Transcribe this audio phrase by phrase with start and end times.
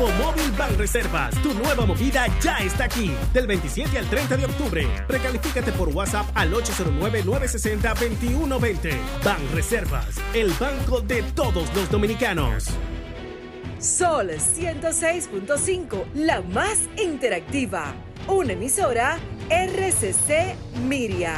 [0.00, 1.34] Expo Móvil Ban Reservas.
[1.42, 3.10] Tu nueva movida ya está aquí.
[3.34, 4.88] Del 27 al 30 de octubre.
[5.06, 8.96] Precalifícate por WhatsApp al 809-960-2120.
[9.22, 12.68] Ban Reservas, el banco de todos los dominicanos.
[13.78, 17.92] Sol 106.5, la más interactiva.
[18.26, 19.18] Una emisora
[19.50, 20.56] RCC
[20.88, 21.34] Miria.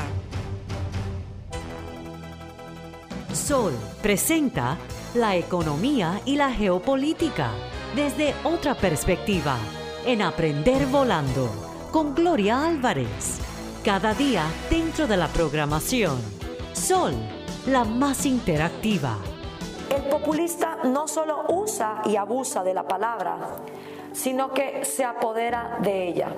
[3.33, 3.73] Sol
[4.03, 4.79] presenta
[5.15, 7.51] la economía y la geopolítica
[7.95, 9.57] desde otra perspectiva
[10.07, 11.51] en Aprender Volando
[11.91, 13.41] con Gloria Álvarez.
[13.85, 16.19] Cada día dentro de la programación.
[16.73, 17.13] Sol,
[17.67, 19.19] la más interactiva.
[19.95, 23.37] El populista no solo usa y abusa de la palabra,
[24.13, 26.35] sino que se apodera de ella.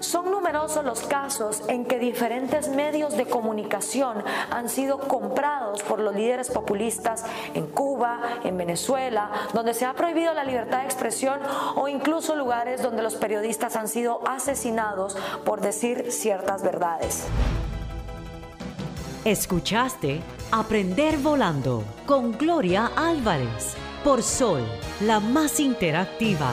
[0.00, 6.14] Son numerosos los casos en que diferentes medios de comunicación han sido comprados por los
[6.14, 11.40] líderes populistas en Cuba, en Venezuela, donde se ha prohibido la libertad de expresión
[11.76, 17.26] o incluso lugares donde los periodistas han sido asesinados por decir ciertas verdades.
[19.24, 24.62] Escuchaste Aprender Volando con Gloria Álvarez por Sol,
[25.00, 26.52] la más interactiva.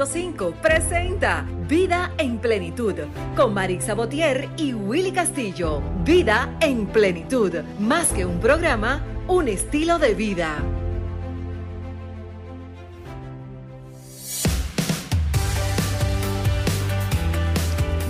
[0.00, 2.94] 106.5 presenta Vida en Plenitud
[3.36, 5.82] con Marix Sabotier y Willy Castillo.
[6.06, 10.56] Vida en Plenitud, más que un programa, un estilo de vida.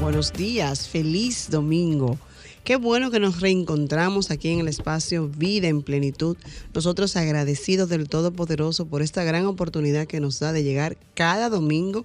[0.01, 2.17] Buenos días, feliz domingo.
[2.65, 6.37] Qué bueno que nos reencontramos aquí en el espacio Vida en Plenitud.
[6.75, 12.05] Nosotros agradecidos del Todopoderoso por esta gran oportunidad que nos da de llegar cada domingo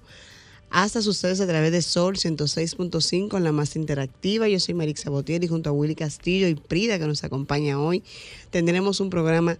[0.70, 4.48] hasta ustedes a través de Sol 106.5 en la más interactiva.
[4.48, 8.02] Yo soy Marix Sabotier y junto a Willy Castillo y Prida que nos acompaña hoy
[8.50, 9.58] tendremos un programa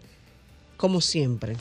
[0.76, 1.56] como siempre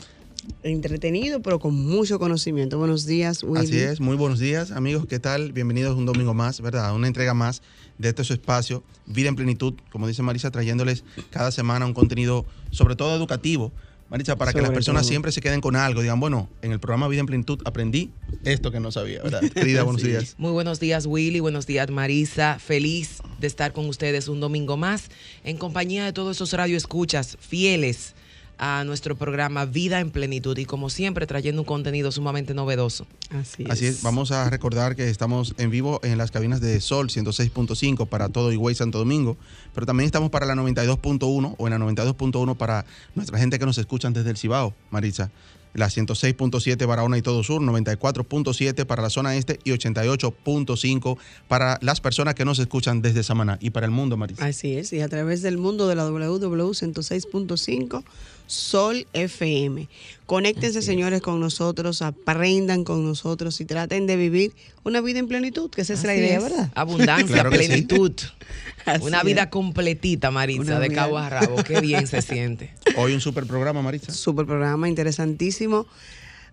[0.62, 2.78] entretenido pero con mucho conocimiento.
[2.78, 3.64] Buenos días, Willy.
[3.66, 5.52] Así es, muy buenos días amigos, ¿qué tal?
[5.52, 6.94] Bienvenidos un domingo más, ¿verdad?
[6.94, 7.62] Una entrega más
[7.98, 12.44] de este su espacio, Vida en Plenitud, como dice Marisa, trayéndoles cada semana un contenido
[12.70, 13.72] sobre todo educativo.
[14.08, 15.08] Marisa, para que las Sobre personas todo.
[15.08, 18.12] siempre se queden con algo, digan, bueno, en el programa Vida en Plenitud aprendí
[18.44, 19.40] esto que no sabía, ¿verdad?
[19.54, 20.06] Querida, buenos Sí.
[20.08, 20.36] días.
[20.38, 21.40] Muy buenos días, Willy.
[21.40, 22.60] Buenos días, Marisa.
[22.60, 25.08] Feliz de estar con ustedes un domingo más
[25.42, 28.14] en compañía de todos esos radioescuchas fieles
[28.58, 33.06] a nuestro programa Vida en Plenitud y como siempre trayendo un contenido sumamente novedoso.
[33.30, 33.70] Así es.
[33.70, 38.06] Así es, vamos a recordar que estamos en vivo en las cabinas de Sol 106.5
[38.06, 39.36] para todo Higüey Santo Domingo,
[39.74, 43.78] pero también estamos para la 92.1 o en la 92.1 para nuestra gente que nos
[43.78, 45.30] escuchan desde el Cibao, Marisa.
[45.74, 51.18] La 106.7 Barahona y todo sur, 94.7 para la zona este y 88.5
[51.48, 54.46] para las personas que nos escuchan desde Samaná y para el mundo, Marisa.
[54.46, 58.04] Así es, y a través del mundo de la WW 106.5
[58.46, 59.88] Sol FM.
[60.26, 64.52] Conéctense, señores, con nosotros, aprendan con nosotros y traten de vivir
[64.84, 66.42] una vida en plenitud, que esa es la idea, es.
[66.42, 66.70] ¿verdad?
[66.74, 67.66] Abundancia, Claro que sí.
[67.66, 68.12] plenitud.
[69.02, 69.24] Una es.
[69.24, 71.56] vida completita, Marisa, Una de vida- cabo a rabo.
[71.64, 72.72] Qué bien se siente.
[72.96, 74.12] Hoy un super programa, Marisa.
[74.12, 75.86] Super programa, interesantísimo.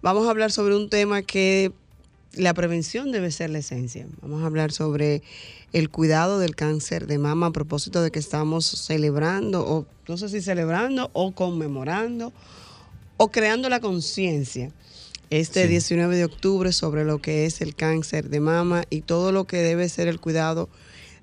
[0.01, 1.71] Vamos a hablar sobre un tema que
[2.35, 4.07] la prevención debe ser la esencia.
[4.21, 5.21] Vamos a hablar sobre
[5.71, 10.29] el cuidado del cáncer de mama a propósito de que estamos celebrando, o no sé
[10.29, 12.33] si celebrando o conmemorando,
[13.17, 14.71] o creando la conciencia
[15.29, 15.67] este Sí.
[15.69, 19.57] 19 de octubre sobre lo que es el cáncer de mama y todo lo que
[19.57, 20.69] debe ser el cuidado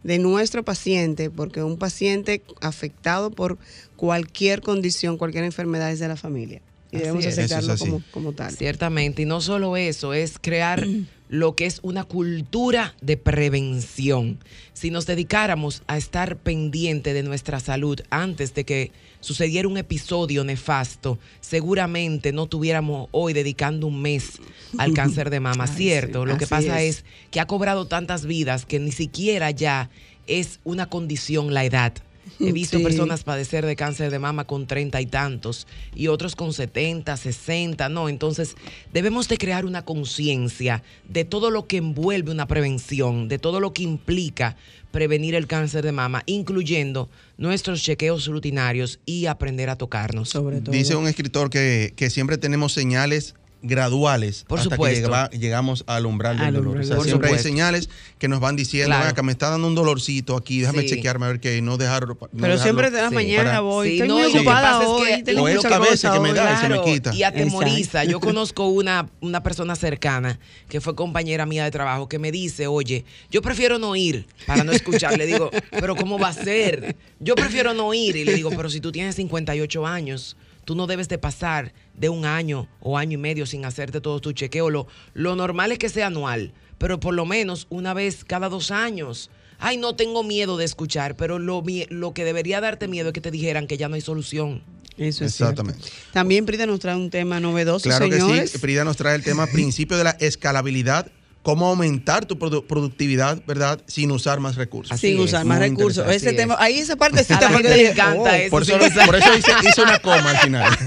[0.03, 3.59] de nuestro paciente, porque un paciente afectado por
[3.97, 6.61] cualquier condición, cualquier enfermedad es de la familia.
[6.93, 7.39] Y Así debemos es.
[7.39, 8.53] aceptarlo como, como tal.
[8.53, 10.85] Ciertamente, y no solo eso, es crear
[11.29, 14.39] lo que es una cultura de prevención.
[14.73, 18.91] Si nos dedicáramos a estar pendiente de nuestra salud antes de que
[19.21, 24.41] sucediera un episodio nefasto, seguramente no tuviéramos hoy dedicando un mes
[24.79, 26.23] al cáncer de mama, Ay, ¿cierto?
[26.23, 26.97] sí, lo que así pasa es.
[26.97, 29.91] es que ha cobrado tantas vidas que ni siquiera ya
[30.27, 31.93] es una condición la edad.
[32.39, 32.85] He visto Sí.
[32.85, 37.89] personas padecer de cáncer de mama con treinta y tantos y otros con 70, 60,
[37.89, 38.09] no.
[38.09, 38.55] Entonces,
[38.93, 43.73] debemos de crear una conciencia de todo lo que envuelve una prevención, de todo lo
[43.73, 44.57] que implica
[44.91, 50.29] prevenir el cáncer de mama, incluyendo nuestros chequeos rutinarios y aprender a tocarnos.
[50.31, 50.73] Sobre todo.
[50.73, 54.95] Dice un escritor que, que siempre tenemos señales graduales Por hasta supuesto.
[54.97, 56.69] que llegaba- llegamos al umbral del Al dolor.
[56.79, 57.43] umbral O sea, siempre hay dolor.
[57.43, 59.05] señales que nos van diciendo, Claro.
[59.05, 60.89] "Venga, que me está dando un dolorcito aquí, déjame Sí.
[60.91, 62.63] chequearme a ver que no dejar no Pero dejarlo".
[62.63, 63.15] siempre de la Sí.
[63.15, 64.01] mañana Para- voy.
[64.01, 65.03] Sí, no, ocupada es hoy.
[65.17, 67.15] que tengo que a veces cosas que me da y se me quita.
[67.15, 68.05] Y atemoriza.
[68.05, 72.67] Yo conozco una, una persona cercana que fue compañera mía de trabajo que me dice,
[72.67, 75.17] oye, yo prefiero no ir para no escuchar.
[75.19, 76.97] Le digo, pero ¿cómo va a ser?
[77.19, 78.17] Yo prefiero no ir.
[78.17, 82.09] Y le digo, pero si tú tienes 58 años, tú no debes de pasar de
[82.09, 84.71] un año o año y medio sin hacerte todo tu chequeo.
[84.71, 88.71] Lo, lo normal es que sea anual, pero por lo menos una vez cada dos
[88.71, 89.31] años.
[89.59, 93.13] Ay, no tengo miedo de escuchar, pero lo, mi- lo que debería darte miedo es
[93.13, 94.63] que te dijeran que ya no hay solución.
[94.97, 95.83] Eso es Exactamente.
[95.83, 95.99] cierto.
[96.13, 98.41] También Prida nos trae un tema novedoso, Claro señores.
[98.41, 101.11] que sí, Frida nos trae el tema principio de la escalabilidad,
[101.43, 103.81] cómo aumentar tu produ- productividad, ¿verdad?
[103.87, 104.93] Sin usar más recursos.
[104.93, 106.07] Así Sin es, usar más recursos.
[106.09, 108.51] Ese tema, ahí esa la porque gente le encanta oh, eso.
[108.51, 110.79] Por eso, por eso hice, hice una coma al final.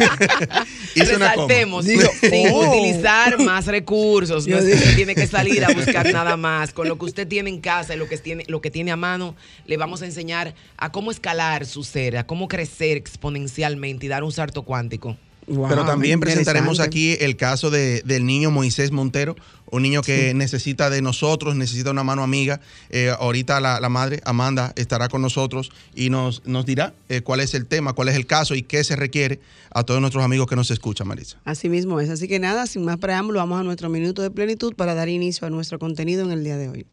[0.96, 1.54] hice una coma.
[1.82, 2.70] Digo, sin oh.
[2.70, 4.48] utilizar más recursos.
[4.48, 6.72] No es que usted tiene que salir a buscar nada más.
[6.74, 8.96] Con lo que usted tiene en casa y lo que tiene, lo que tiene a
[8.96, 9.36] mano,
[9.66, 14.24] le vamos a enseñar a cómo escalar su ser, a cómo crecer exponencialmente y dar
[14.24, 15.18] un salto cuántico.
[15.48, 19.36] Wow, Pero también presentaremos aquí el caso de- del niño Moisés Montero,
[19.72, 22.62] un niño que necesita de nosotros, necesita una mano amiga.
[22.90, 27.40] Eh, ahorita la, la madre, Amanda, estará con nosotros y nos, nos dirá eh, cuál
[27.40, 29.40] es el tema, cuál es el caso y qué se requiere
[29.72, 31.38] a todos nuestros amigos que nos escuchan, Marisa.
[31.44, 32.10] Así mismo es.
[32.10, 35.48] Así que nada, sin más preámbulo, vamos a nuestro minuto de plenitud para dar inicio
[35.48, 36.86] a nuestro contenido en el día de hoy.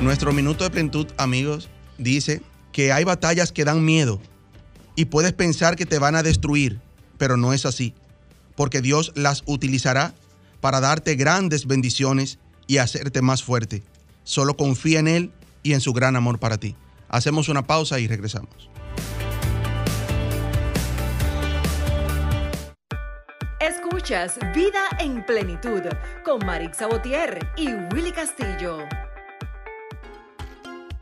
[0.00, 2.40] Nuestro minuto de plenitud, amigos, dice
[2.72, 4.18] que hay batallas que dan miedo
[4.96, 6.80] y puedes pensar que te van a destruir,
[7.18, 7.92] pero no es así,
[8.56, 10.14] porque Dios las utilizará
[10.60, 13.82] para darte grandes bendiciones y hacerte más fuerte.
[14.24, 16.76] Solo confía en Él y en su gran amor para ti.
[17.08, 18.70] Hacemos una pausa y regresamos.
[23.60, 25.82] Escuchas Vida en Plenitud
[26.24, 28.86] con Marix Sabotier y Willy Castillo.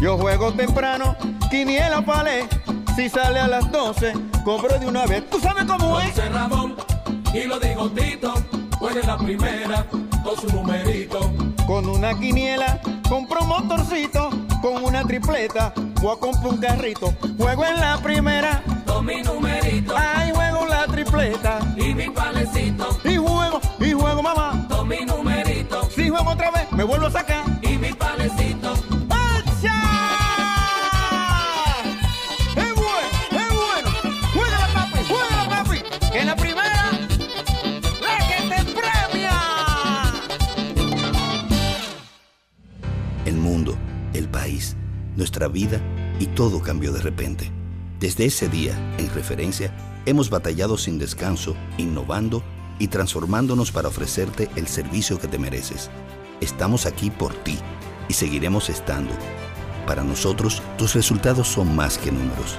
[0.00, 1.16] Yo juego temprano,
[1.50, 2.46] quiniela palé.
[2.94, 4.12] Si sale a las 12,
[4.44, 5.28] cobro de una vez.
[5.30, 6.14] ¿Tú sabes cómo es?
[6.14, 6.76] dice Ramón
[7.34, 8.34] y lo digo Tito.
[8.78, 9.86] Juega en la primera
[10.22, 11.32] con su numerito.
[11.66, 14.30] Con una quiniela, compro un motorcito.
[14.62, 17.12] Con una tripleta, voy a comprar un carrito.
[17.38, 21.58] Juego en la primera, Con mi numerito ay, juego la tripleta.
[21.76, 22.88] y mi palecito.
[23.04, 24.66] Y juego, y juego, mamá.
[24.68, 27.44] Con mi numerito Si juego otra vez, me vuelvo a sacar.
[27.62, 28.74] y mi palecito.
[45.26, 45.80] Nuestra vida
[46.20, 47.50] y todo cambió de repente.
[47.98, 52.44] Desde ese día, en referencia, hemos batallado sin descanso, innovando
[52.78, 55.90] y transformándonos para ofrecerte el servicio que te mereces.
[56.40, 57.58] Estamos aquí por ti
[58.08, 59.10] y seguiremos estando.
[59.84, 62.56] Para nosotros, tus resultados son más que números.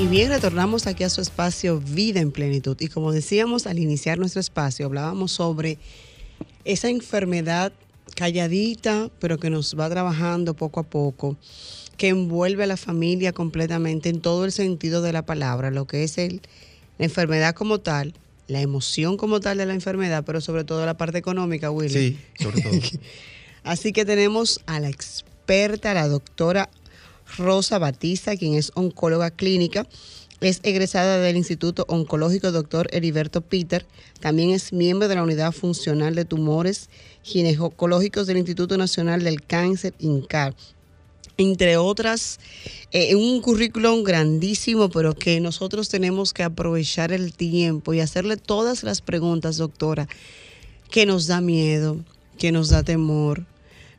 [0.00, 2.76] Y bien, retornamos aquí a su espacio Vida en Plenitud.
[2.80, 5.78] Y como decíamos al iniciar nuestro espacio, hablábamos sobre
[6.64, 7.72] esa enfermedad
[8.16, 11.36] calladita, pero que nos va trabajando poco a poco
[11.98, 16.04] que envuelve a la familia completamente en todo el sentido de la palabra, lo que
[16.04, 16.40] es el,
[16.96, 18.14] la enfermedad como tal,
[18.46, 21.90] la emoción como tal de la enfermedad, pero sobre todo la parte económica, Willy.
[21.90, 22.72] Sí, sobre todo.
[23.64, 26.70] Así que tenemos a la experta, la doctora
[27.36, 29.86] Rosa Batista, quien es oncóloga clínica.
[30.40, 32.86] Es egresada del Instituto Oncológico Dr.
[32.92, 33.84] Heriberto Peter.
[34.20, 36.90] También es miembro de la Unidad Funcional de Tumores
[37.22, 40.54] Ginecológicos del Instituto Nacional del Cáncer, INCAR
[41.38, 42.40] entre otras,
[42.90, 48.82] eh, un currículum grandísimo, pero que nosotros tenemos que aprovechar el tiempo y hacerle todas
[48.82, 50.08] las preguntas, doctora,
[50.90, 52.04] que nos da miedo,
[52.38, 53.46] que nos da temor,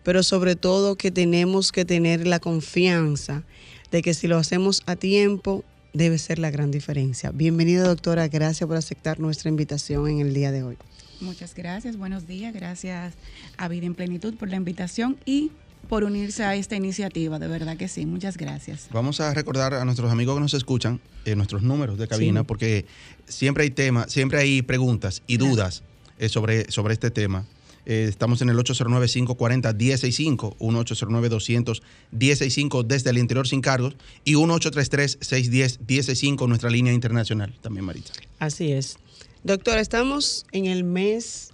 [0.04, 3.44] pero sobre todo que tenemos que tener la confianza
[3.90, 7.32] de que si lo hacemos a tiempo, debe ser la gran diferencia.
[7.32, 10.78] Bienvenida, doctora, gracias por aceptar nuestra invitación en el día de hoy.
[11.22, 13.14] Muchas gracias, buenos días, gracias
[13.58, 15.52] a Vida en Plenitud por la invitación y
[15.88, 18.90] por unirse a esta iniciativa, de verdad que sí, muchas gracias.
[18.92, 22.86] Vamos a recordar a nuestros amigos que nos escuchan eh, nuestros números de cabina, porque
[23.28, 25.82] siempre hay temas, siempre hay preguntas y dudas
[26.20, 27.46] eh, sobre, sobre este tema.
[27.86, 36.94] Eh, estamos en el 809-540-165, 1-809-200-165 desde el interior sin cargos y 1-833-610-165, nuestra línea
[36.94, 38.12] internacional también, Marita.
[38.38, 39.00] Así es.
[39.44, 41.54] Doctor, estamos en el mes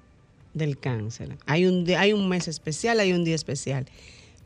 [0.53, 1.37] del cáncer.
[1.45, 3.85] Hay un, hay un mes especial, hay un día especial.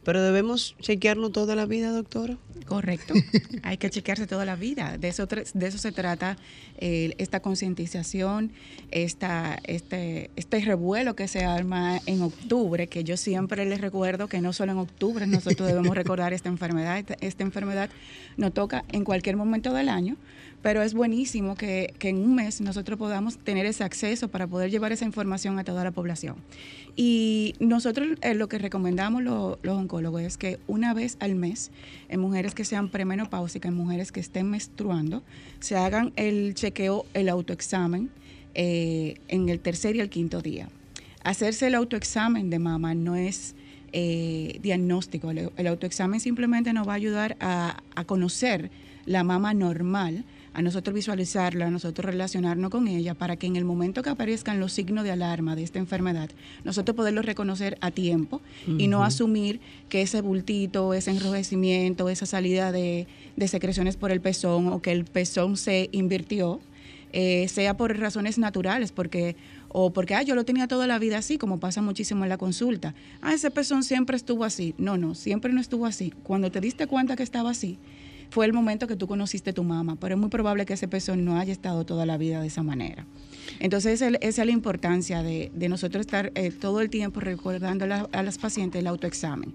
[0.03, 2.37] Pero debemos chequearnos toda la vida, doctora.
[2.65, 3.13] Correcto.
[3.63, 4.97] Hay que chequearse toda la vida.
[4.97, 6.37] De eso, de eso se trata
[6.77, 8.51] eh, esta concientización,
[8.91, 14.39] esta, este, este revuelo que se arma en octubre, que yo siempre les recuerdo que
[14.39, 16.97] no solo en octubre nosotros debemos recordar esta enfermedad.
[16.97, 17.89] Esta, esta enfermedad
[18.37, 20.15] nos toca en cualquier momento del año
[20.61, 24.91] pero es buenísimo que, en un mes nosotros podamos tener ese acceso para poder llevar
[24.91, 26.35] esa información a toda la población.
[26.95, 31.71] Y nosotros eh, lo que recomendamos los oncólogos es que una vez al mes,
[32.09, 35.23] en mujeres que sean premenopáusicas, en mujeres que estén menstruando,
[35.59, 38.09] se hagan el chequeo, el autoexamen
[38.53, 40.67] eh, en el tercer y el quinto día.
[41.23, 43.55] Hacerse el autoexamen de mama no es
[43.93, 48.69] eh, diagnóstico, el, autoexamen simplemente nos va a ayudar a, a conocer
[49.05, 53.65] la mama normal a nosotros visualizarla, a nosotros relacionarnos con ella, para que en el
[53.65, 56.29] momento que aparezcan los signos de alarma de esta enfermedad,
[56.63, 58.41] nosotros poderlos reconocer a tiempo
[58.77, 63.07] y no asumir que ese bultito, ese enrojecimiento, esa salida de,
[63.47, 66.59] secreciones por el pezón o que el pezón se invirtió,
[67.11, 69.35] eh, sea por razones naturales, porque
[69.69, 72.37] o porque ah, yo lo tenía toda la vida así, como pasa muchísimo en la
[72.37, 72.95] consulta.
[73.21, 74.73] Ah, ese pezón siempre estuvo así.
[74.77, 76.13] No, no, siempre no estuvo así.
[76.23, 77.77] Cuando te diste cuenta que estaba así,
[78.29, 80.87] fue el momento que tú conociste a tu mamá, pero es muy probable que ese
[80.87, 83.05] pezón no haya estado toda la vida de esa manera.
[83.59, 88.37] Entonces, esa es la importancia de, nosotros estar eh, todo el tiempo recordando a, las
[88.37, 89.53] pacientes el autoexamen.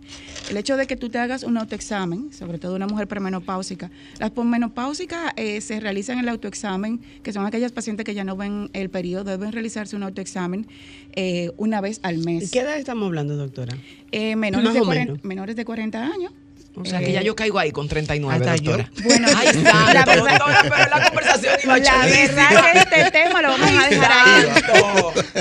[0.50, 4.30] El hecho de que tú te hagas un autoexamen, sobre todo una mujer premenopáusica, las
[4.30, 8.90] posmenopáusicas eh, se realizan el autoexamen, que son aquellas pacientes que ya no ven el
[8.90, 10.66] periodo, deben realizarse un autoexamen
[11.14, 12.50] eh, una vez al mes.
[12.50, 13.76] ¿Qué edad estamos hablando, doctora?
[14.12, 16.32] menores, de 40, menores de 40 años
[16.76, 18.72] O sea, que ya yo caigo ahí con 39, Hasta yo.
[18.76, 18.90] doctora.
[19.04, 23.42] Bueno, Ay, santo, la verdad- doctora, pero la conversación iba La verdad que este tema
[23.42, 24.44] lo vamos a dejar ahí.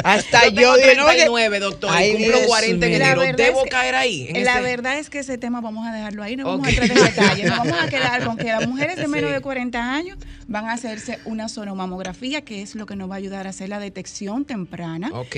[0.04, 2.94] Hasta yo yo tengo dije, no, que- 39, doctor, Ay, y cumplo Dios 40 en
[2.94, 3.22] enero.
[3.36, 4.28] ¿Debo es que- caer ahí?
[4.30, 6.92] en La verdad es que ese tema vamos a dejarlo ahí, no vamos a entrar
[6.92, 9.34] en detalle, nos vamos a quedar con que las mujeres de menos Sí.
[9.36, 13.18] de 40 años van a hacerse una sonomamografía, que es lo que nos va a
[13.18, 15.10] ayudar a hacer la detección temprana.
[15.14, 15.36] Ok.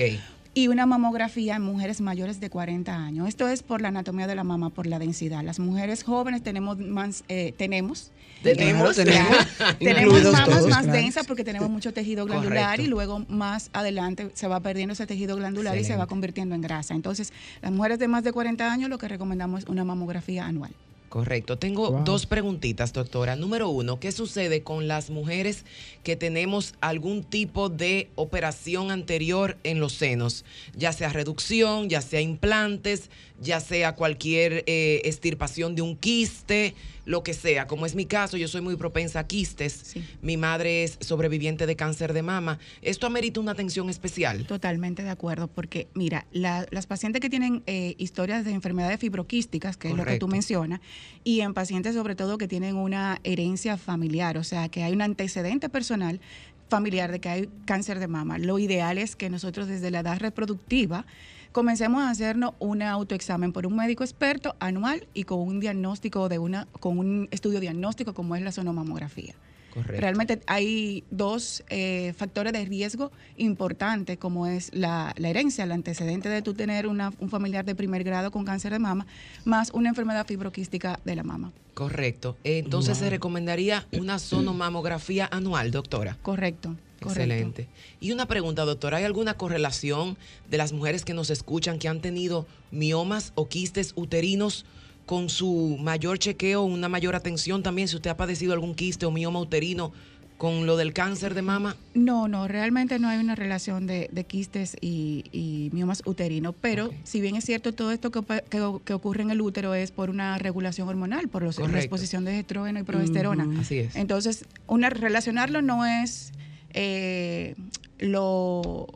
[0.56, 3.28] Y una mamografía en mujeres mayores de 40 años.
[3.28, 5.44] Esto es por la anatomía de la mama, por la densidad.
[5.44, 8.10] Las mujeres jóvenes tenemos más, eh, tenemos,
[8.42, 9.36] Tenemos, tenemos,
[9.78, 10.98] tenemos incluidos mamas todos, más claro.
[10.98, 12.82] densas porque tenemos mucho tejido glandular Correcto.
[12.84, 16.62] y luego más adelante se va perdiendo ese tejido glandular y se va convirtiendo en
[16.62, 16.94] grasa.
[16.94, 20.70] Entonces, las mujeres de más de 40 años lo que recomendamos es una mamografía anual.
[21.16, 21.56] Correcto.
[21.56, 22.04] Tengo Wow.
[22.04, 23.36] dos preguntitas, doctora.
[23.36, 25.64] Número uno, ¿qué sucede con las mujeres
[26.02, 30.44] que tenemos algún tipo de operación anterior en los senos?
[30.74, 33.08] Ya sea reducción, ya sea implantes,
[33.40, 36.74] ya sea cualquier eh, extirpación de un quiste,
[37.04, 37.66] lo que sea.
[37.66, 39.94] Como es mi caso, yo soy muy propensa a quistes.
[40.22, 42.58] Mi madre es sobreviviente de cáncer de mama.
[42.82, 44.46] ¿Esto amerita una atención especial?
[44.46, 49.76] Totalmente de acuerdo, porque mira, la- las pacientes que tienen eh, historias de enfermedades fibroquísticas,
[49.76, 50.80] que es lo que tú mencionas,
[51.22, 55.02] y en pacientes sobre todo que tienen una herencia familiar, o sea, que hay un
[55.02, 56.20] antecedente personal
[56.68, 60.18] familiar de que hay cáncer de mama, lo ideal es que nosotros desde la edad
[60.18, 61.06] reproductiva
[61.56, 66.38] comencemos a hacernos un autoexamen por un médico experto anual y con un diagnóstico de
[66.38, 69.34] una, con un estudio diagnóstico como es la sonomamografía.
[69.72, 70.00] Correcto.
[70.02, 76.28] Realmente hay dos eh, factores de riesgo importantes, como es la, la herencia, el antecedente
[76.28, 79.06] de tú tener una- un familiar de primer grado con cáncer de mama,
[79.46, 81.52] más una enfermedad fibroquística de la mama.
[81.72, 82.36] Correcto.
[82.44, 86.18] Entonces se recomendaría una sonomamografía anual, doctora.
[86.22, 86.74] Correcto.
[87.06, 87.32] Correcto.
[87.34, 87.68] Excelente.
[88.00, 90.16] Y una pregunta, doctora, ¿hay alguna correlación
[90.50, 94.64] de las mujeres que nos escuchan que han tenido miomas o quistes uterinos
[95.06, 97.88] con su mayor chequeo, una mayor atención también?
[97.88, 99.92] Si usted ha padecido algún quiste o mioma uterino
[100.38, 101.76] con lo del cáncer de mama.
[101.94, 106.90] No, no, realmente no hay una relación de, de quistes y, y miomas uterinos, pero
[107.04, 108.20] si bien es cierto, todo esto que,
[108.50, 112.26] que, que ocurre en el útero es por una regulación hormonal, por los- la exposición
[112.26, 113.48] de estrógeno y progesterona.
[113.58, 113.96] Así es.
[113.96, 116.32] Entonces, una, relacionarlo no es
[116.76, 117.54] eh,
[117.98, 118.86] lo,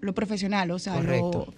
[0.00, 1.46] lo profesional, o sea, Correcto.
[1.48, 1.54] lo,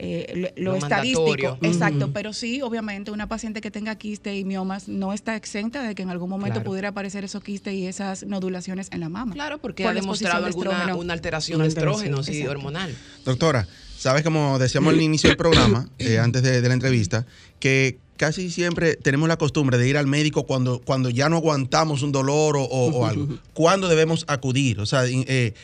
[0.00, 1.26] eh, lo, Lo lo estadístico.
[1.26, 1.58] mandatorio.
[1.62, 5.96] Exacto, pero sí, obviamente, una paciente que tenga quiste y miomas no está exenta de
[5.96, 6.70] que en algún momento Claro.
[6.70, 9.34] pudiera aparecer esos quistes y esas nodulaciones en la mama.
[9.34, 12.94] Claro, porque Por ha demostrado de alguna una alteración Una de estrógenos y hormonal.
[13.24, 13.66] Doctora,
[13.96, 17.26] sabes como decíamos al inicio del programa, eh, antes de, de la entrevista,
[17.58, 22.02] que casi siempre tenemos la costumbre de ir al médico cuando, cuando ya no aguantamos
[22.02, 23.38] un dolor o, o- o algo.
[23.54, 24.80] ¿Cuándo debemos acudir?
[24.80, 25.54] O sea, eh,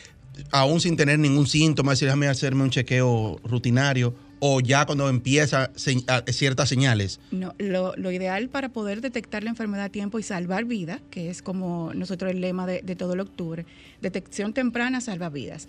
[0.51, 5.71] aún sin tener ningún síntoma, decir, déjame hacerme un chequeo rutinario o ya cuando empieza
[5.75, 7.21] se- a- ciertas señales.
[7.31, 11.31] No, lo, lo ideal para poder detectar la enfermedad a tiempo y salvar vida, que
[11.31, 13.67] es como nosotros el lema de, de todo el octubre,
[14.01, 15.69] detección temprana salva vidas.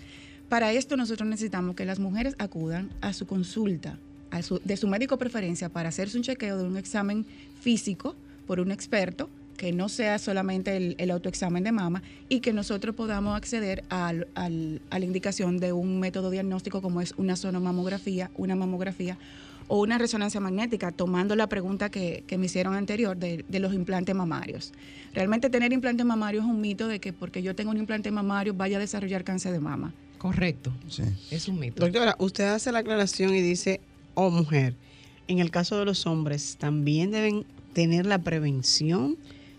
[0.49, 3.97] Para esto nosotros necesitamos que las mujeres acudan a su consulta
[4.31, 7.25] a su- de su médico preferencia para hacerse un chequeo de un examen
[7.61, 8.15] físico
[8.47, 12.93] por un experto que no sea solamente el, el autoexamen de mama y que nosotros
[12.95, 18.29] podamos acceder al- al- a la indicación de un método diagnóstico como es una sonomamografía,
[18.35, 19.17] una mamografía
[19.67, 23.73] o una resonancia magnética, tomando la pregunta que, que me hicieron anterior de, de los
[23.73, 24.73] implantes mamarios.
[25.13, 28.53] Realmente tener implantes mamarios es un mito de que porque yo tengo un implante mamario
[28.53, 29.93] vaya a desarrollar cáncer de mama.
[30.19, 30.71] Correcto.
[31.31, 31.81] Es un mito.
[31.83, 33.79] Doctora, usted hace la aclaración y dice,
[34.15, 34.73] oh mujer,
[35.27, 39.17] en el caso de los hombres, ¿también deben tener la prevención?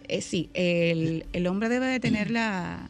[0.08, 2.88] Eh, sí, el, el hombre debe de tener la,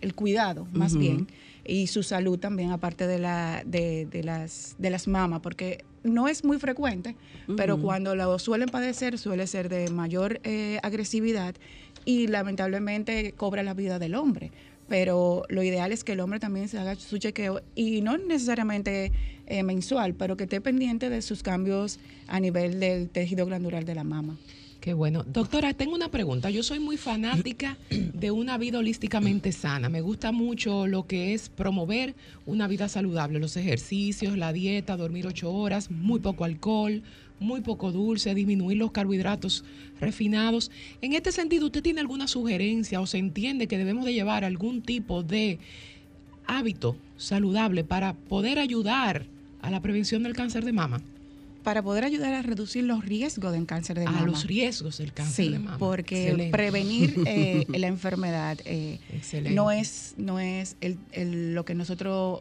[0.00, 1.28] el cuidado, más bien,
[1.64, 6.26] y su salud también, aparte de, la, de, de las, de las mamas, porque no
[6.26, 7.14] es muy frecuente,
[7.56, 11.54] pero cuando lo suelen padecer suele ser de mayor eh, agresividad
[12.04, 14.50] y lamentablemente cobra la vida del hombre.
[14.92, 19.10] Pero lo ideal es que el hombre también se haga su chequeo y no necesariamente
[19.46, 23.94] eh, mensual, pero que esté pendiente de sus cambios a nivel del tejido glandular de
[23.94, 24.36] la mama.
[24.82, 25.22] Qué bueno.
[25.22, 26.50] Doctora, tengo una pregunta.
[26.50, 29.88] Yo soy muy fanática de una vida holísticamente sana.
[29.88, 35.26] Me gusta mucho lo que es promover una vida saludable, los ejercicios, la dieta, dormir
[35.26, 37.02] ocho horas, muy poco alcohol,
[37.42, 39.64] muy poco dulce, disminuir los carbohidratos
[40.00, 40.70] refinados.
[41.00, 44.82] En este sentido, ¿usted tiene alguna sugerencia o se entiende que debemos de llevar algún
[44.82, 45.58] tipo de
[46.46, 49.26] hábito saludable para poder ayudar
[49.60, 51.00] a la prevención del cáncer de mama?
[51.62, 54.26] para poder ayudar a reducir los riesgos del cáncer de A mama.
[54.26, 55.78] los riesgos del cáncer sí, de mama.
[55.78, 56.50] porque Excelente.
[56.50, 58.98] prevenir eh, la enfermedad eh,
[59.52, 62.40] no es no es el- el- lo que nosotros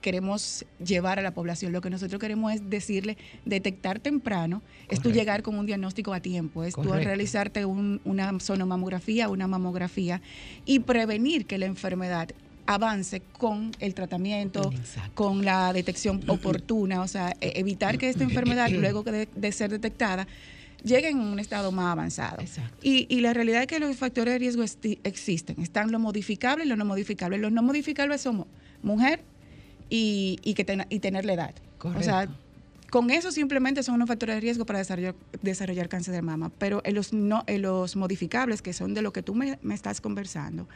[0.00, 1.72] queremos llevar a la población.
[1.72, 6.20] Lo que nosotros queremos es decirle, detectar temprano, es tú llegar con un diagnóstico a
[6.20, 7.06] tiempo, es tú Correcto.
[7.08, 10.20] realizarte un- una sonomamografía, una mamografía
[10.64, 12.28] y prevenir que la enfermedad
[12.66, 14.70] avance con el tratamiento,
[15.14, 19.70] con la detección oportuna, o sea, e- evitar que esta enfermedad, luego de, de ser
[19.70, 20.28] detectada,
[20.84, 22.42] llegue en un estado más avanzado.
[22.80, 24.62] Y, y la realidad es que los factores de riesgo
[25.02, 25.60] existen.
[25.60, 27.40] Están los modificables y los no modificables.
[27.40, 28.46] Los no modificables somos
[28.82, 29.22] mujer
[29.90, 31.54] y, y que ten- y tener la edad.
[31.82, 32.34] O sea, Correcto.
[32.90, 36.50] con eso simplemente son unos factores de riesgo para desarrollar, desarrollar cáncer de mama.
[36.58, 39.74] Pero en los, no, en los modificables, que son de lo que tú me, me
[39.74, 40.66] estás conversando,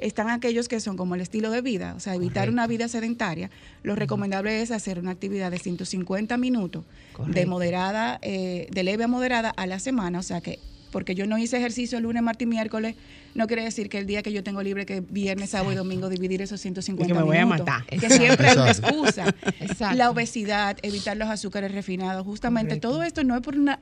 [0.00, 3.50] están aquellos que son como el estilo de vida, o sea, evitar una vida sedentaria.
[3.82, 7.50] Lo recomendable es hacer una actividad de 150 minutos de Correcto.
[7.50, 11.38] moderada, eh, de leve a moderada a la semana, o sea que porque yo no
[11.38, 12.94] hice ejercicio lunes, martes y miércoles,
[13.34, 16.08] no quiere decir que el día que yo tengo libre, que viernes, sábado y domingo,
[16.08, 17.66] dividir esos 150 Y que me voy a minutos.
[17.66, 17.86] matar.
[17.86, 18.16] Que Exacto.
[18.16, 19.34] siempre es una excusa.
[19.60, 19.96] Exacto.
[19.96, 22.88] La obesidad, evitar los azúcares refinados, justamente Correcto.
[22.90, 23.80] todo esto no es por una...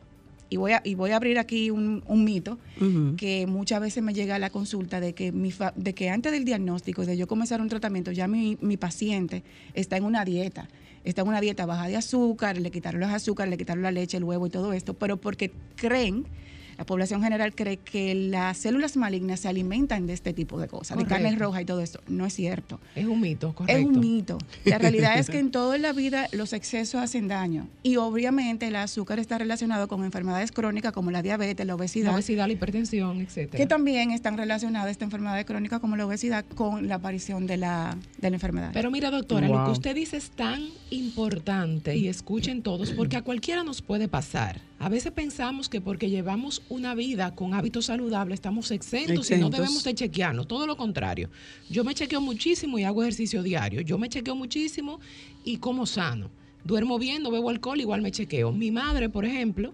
[0.48, 2.56] Y voy a, y voy a abrir aquí un, un mito
[3.16, 6.30] que muchas veces me llega a la consulta de que, mi fa- de que antes
[6.30, 9.42] del diagnóstico y de yo comenzar un tratamiento, ya mi, mi paciente
[9.74, 10.68] está en una dieta.
[11.02, 14.18] Está en una dieta baja de azúcar, le quitaron los azúcares, le quitaron la leche,
[14.18, 16.26] el huevo y todo esto, pero porque creen,
[16.78, 20.98] la población general cree que las células malignas se alimentan de este tipo de cosas,
[20.98, 22.00] de carne roja y todo esto.
[22.06, 22.80] No es cierto.
[22.94, 23.80] Es un mito, correcto.
[23.80, 24.38] Es un mito.
[24.64, 27.66] La realidad es que en toda la vida los excesos hacen daño.
[27.82, 32.10] Y obviamente el azúcar está relacionado con enfermedades crónicas como la diabetes, la obesidad.
[32.10, 33.56] La obesidad, la hipertensión, etcétera.
[33.56, 37.96] Que también están relacionadas esta enfermedad crónica como la obesidad con la aparición de la,
[38.18, 38.70] de la enfermedad.
[38.72, 43.22] Pero mira, doctora, lo que usted dice es tan importante y escuchen todos, porque a
[43.22, 44.60] cualquiera nos puede pasar.
[44.78, 49.48] A veces pensamos que porque llevamos una vida con hábitos saludables estamos exentos, y no
[49.48, 51.30] debemos de chequearnos, todo lo contrario.
[51.70, 53.80] Yo me chequeo muchísimo y hago ejercicio diario.
[53.80, 55.00] Yo me chequeo muchísimo
[55.44, 56.30] y como sano.
[56.62, 58.52] Duermo bien, no bebo alcohol, igual me chequeo.
[58.52, 59.72] Mi madre, por ejemplo,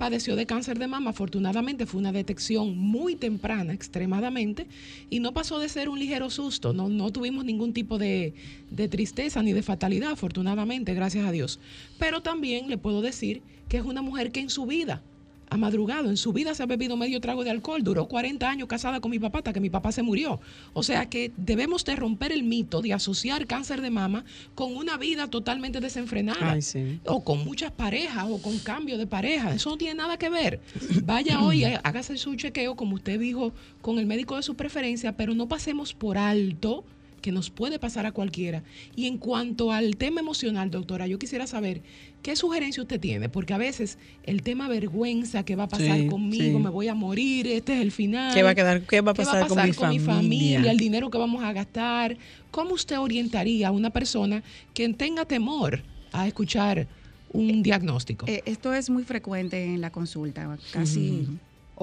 [0.00, 1.10] padeció de cáncer de mama.
[1.10, 4.66] Afortunadamente fue una detección muy temprana, extremadamente,
[5.10, 6.72] y no pasó de ser un ligero susto.
[6.72, 8.32] No, no tuvimos ningún tipo de,
[8.70, 11.60] de tristeza ni de fatalidad, afortunadamente, gracias a Dios.
[11.98, 15.02] Pero también le puedo decir que es una mujer que en su vida
[15.50, 18.68] ha madrugado, en su vida se ha bebido medio trago de alcohol, duró 40 años
[18.68, 20.40] casada con mi papá hasta que mi papá se murió.
[20.72, 24.96] O sea que debemos de romper el mito de asociar cáncer de mama con una
[24.96, 27.00] vida totalmente desenfrenada Ay, sí.
[27.04, 29.52] o con muchas parejas o con cambio de pareja.
[29.52, 30.60] Eso no tiene nada que ver.
[31.04, 35.16] Vaya hoy, eh, hágase su chequeo, como usted dijo, con el médico de su preferencia,
[35.16, 36.84] pero no pasemos por alto
[37.20, 38.62] que nos puede pasar a cualquiera.
[38.96, 41.82] Y en cuanto al tema emocional, doctora, yo quisiera saber
[42.22, 46.06] qué sugerencia usted tiene, porque a veces el tema vergüenza, qué va a pasar Sí,
[46.06, 46.64] conmigo, sí.
[46.64, 48.34] me voy a morir, este es el final.
[48.34, 50.70] ¿Qué va a quedar- qué va a pasar con mi familia?
[50.70, 52.16] el dinero que vamos a gastar.
[52.50, 54.42] ¿Cómo usted orientaría a una persona
[54.74, 56.88] que tenga temor a escuchar
[57.32, 58.26] un diagnóstico?
[58.28, 61.26] Eh, esto es muy frecuente en la consulta, casi.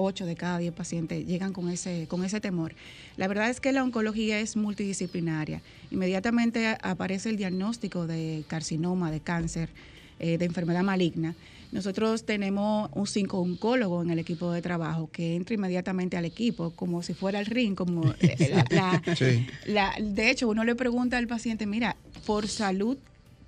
[0.00, 2.74] 8 de cada 10 pacientes llegan con ese, con ese temor.
[3.16, 5.60] La verdad es que la oncología es multidisciplinaria.
[5.90, 9.68] Inmediatamente aparece el diagnóstico de carcinoma, de cáncer,
[10.20, 11.34] eh, de enfermedad maligna.
[11.72, 16.70] Nosotros tenemos un cinco oncólogo en el equipo de trabajo que entra inmediatamente al equipo,
[16.70, 19.44] como si fuera el ring, como eh, la- la, Sí.
[19.66, 22.96] la- de hecho, uno le pregunta al paciente, mira, por salud,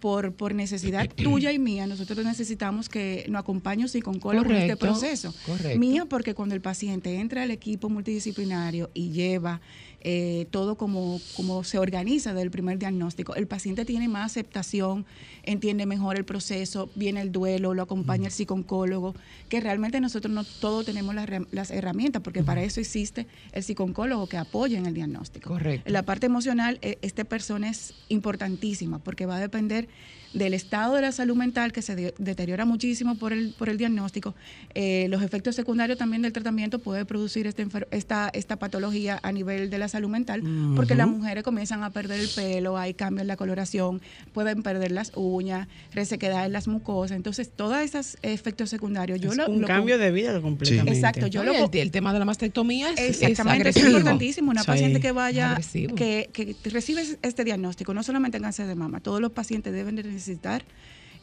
[0.01, 4.77] por, por necesidad tuya y mía, nosotros necesitamos que nos acompañe un psicooncólogo en este
[4.77, 5.35] Correcto, proceso.
[5.47, 5.79] correcto.
[5.79, 9.61] Mía, porque cuando el paciente entra al equipo multidisciplinario y lleva
[10.03, 15.05] eh, todo como, como se organiza del primer diagnóstico, el paciente tiene más aceptación,
[15.43, 19.15] entiende mejor el proceso, viene el duelo, lo acompaña el psicooncólogo,
[19.49, 24.27] que realmente nosotros no todos tenemos las, las herramientas, porque para eso existe el psicooncólogo
[24.27, 25.51] que apoya en el diagnóstico.
[25.51, 25.91] Correcto.
[25.91, 29.89] La parte emocional, eh, esta persona es importantísima, porque va a depender
[30.33, 33.77] del estado de la salud mental que se de- deteriora muchísimo por el, por el
[33.79, 34.35] diagnóstico.
[34.75, 39.33] Eh, los efectos secundarios también del tratamiento puede producir esta, enfer- esta, esta patología a
[39.33, 40.43] nivel de la salud mental,
[40.77, 44.01] porque las mujeres comienzan a perder el pelo, hay cambios en la coloración,
[44.33, 47.17] pueden perder las uñas, resequedad en las mucosas.
[47.17, 50.93] Entonces, todos esos efectos secundarios, yo Es lo, un lo- cambio de vida completamente.
[50.93, 53.99] Exacto, yo No, lo el, el tema de la mastectomía es, es Exactamente, es, agresivo.
[53.99, 54.51] importantísimo.
[54.53, 54.67] Una Sí.
[54.67, 55.59] paciente que vaya,
[55.97, 59.97] que, que recibe este diagnóstico, no solamente en cáncer de mama, todos los pacientes deben
[59.97, 60.63] de necesitar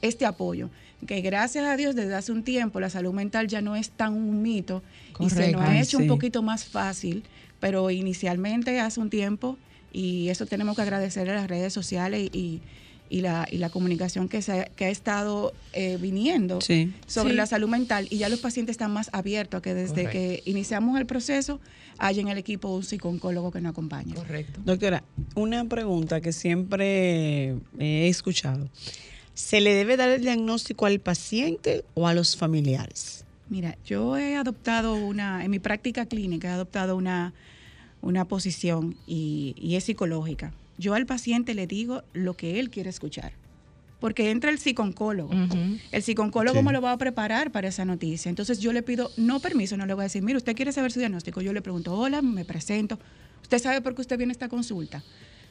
[0.01, 0.69] este apoyo.
[1.05, 4.13] Que gracias a Dios desde hace un tiempo la salud mental ya no es tan
[4.13, 4.81] un mito
[5.19, 5.59] y se Correcto.
[5.59, 6.09] nos ha hecho un sí.
[6.09, 7.23] poquito más fácil,
[7.59, 9.57] pero inicialmente hace un tiempo
[9.93, 12.61] y eso tenemos que agradecer a las redes sociales y,
[13.09, 16.93] y la, y la comunicación que, se, ha- que ha estado eh, viniendo Sí.
[17.05, 17.37] sobre Sí.
[17.37, 20.11] la salud mental y ya los pacientes están más abiertos a que desde Correcto.
[20.11, 21.59] que iniciamos el proceso
[21.97, 24.13] haya en el equipo un psicólogo que nos acompañe.
[24.13, 24.59] Correcto.
[24.65, 25.03] Doctora,
[25.35, 28.69] una pregunta que siempre he escuchado.
[29.33, 33.23] ¿Se le debe dar el diagnóstico al paciente o a los familiares?
[33.49, 37.33] Mira, yo he adoptado una, en mi práctica clínica he adoptado una,
[38.01, 40.53] una posición y, y es psicológica.
[40.77, 43.33] Yo al paciente le digo lo que él quiere escuchar.
[43.99, 45.31] Porque entra el psiconcólogo.
[45.91, 46.65] El psiconcólogo Sí.
[46.65, 48.29] me lo va a preparar para esa noticia.
[48.29, 50.91] Entonces yo le pido, no permiso, no le voy a decir, mire, usted quiere saber
[50.91, 51.41] su diagnóstico.
[51.41, 52.99] Yo le pregunto, hola, me presento.
[53.41, 55.03] ¿Usted sabe por qué usted viene a esta consulta?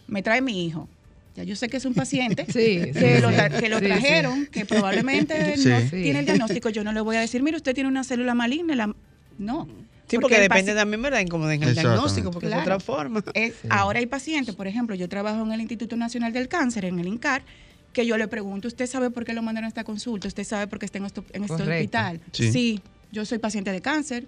[0.06, 0.88] Me trae mi hijo.
[1.34, 3.90] Ya yo sé que es un paciente Sí, que, sí, lo, que lo Sí, sí.
[3.90, 5.68] trajeron, que probablemente Sí.
[5.68, 5.90] no Sí.
[5.90, 6.68] tiene el diagnóstico.
[6.70, 8.76] Yo no le voy a decir, mire, usted tiene una célula maligna.
[8.76, 8.94] La...
[9.38, 9.66] No.
[10.08, 11.94] Sí, porque, depende también, ¿verdad?, en cómo den el Exactamente.
[11.96, 12.62] diagnóstico, porque Claro.
[12.62, 13.22] es otra forma.
[13.34, 16.98] Es- Ahora hay pacientes, por ejemplo, yo trabajo en el Instituto Nacional del Cáncer, en
[17.00, 17.42] el INCAR,
[17.92, 20.28] que yo le pregunto, ¿usted sabe por qué lo mandaron a esta consulta?
[20.28, 21.98] ¿Usted sabe por qué está en, esto- en este Correcto.
[21.98, 22.20] hospital?
[22.32, 22.80] Sí.
[23.16, 24.26] Yo soy paciente de cáncer.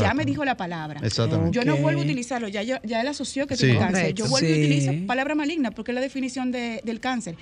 [0.00, 1.00] Ya me dijo la palabra.
[1.04, 1.54] Exactamente.
[1.54, 3.64] Yo no vuelvo a utilizarlo, ya, yo- ya él asoció que Sí.
[3.66, 4.00] tiene cáncer.
[4.02, 4.24] Correcto.
[4.24, 4.60] Yo vuelvo y Sí.
[4.60, 7.36] utilizo palabra maligna porque es la definición de- del cáncer.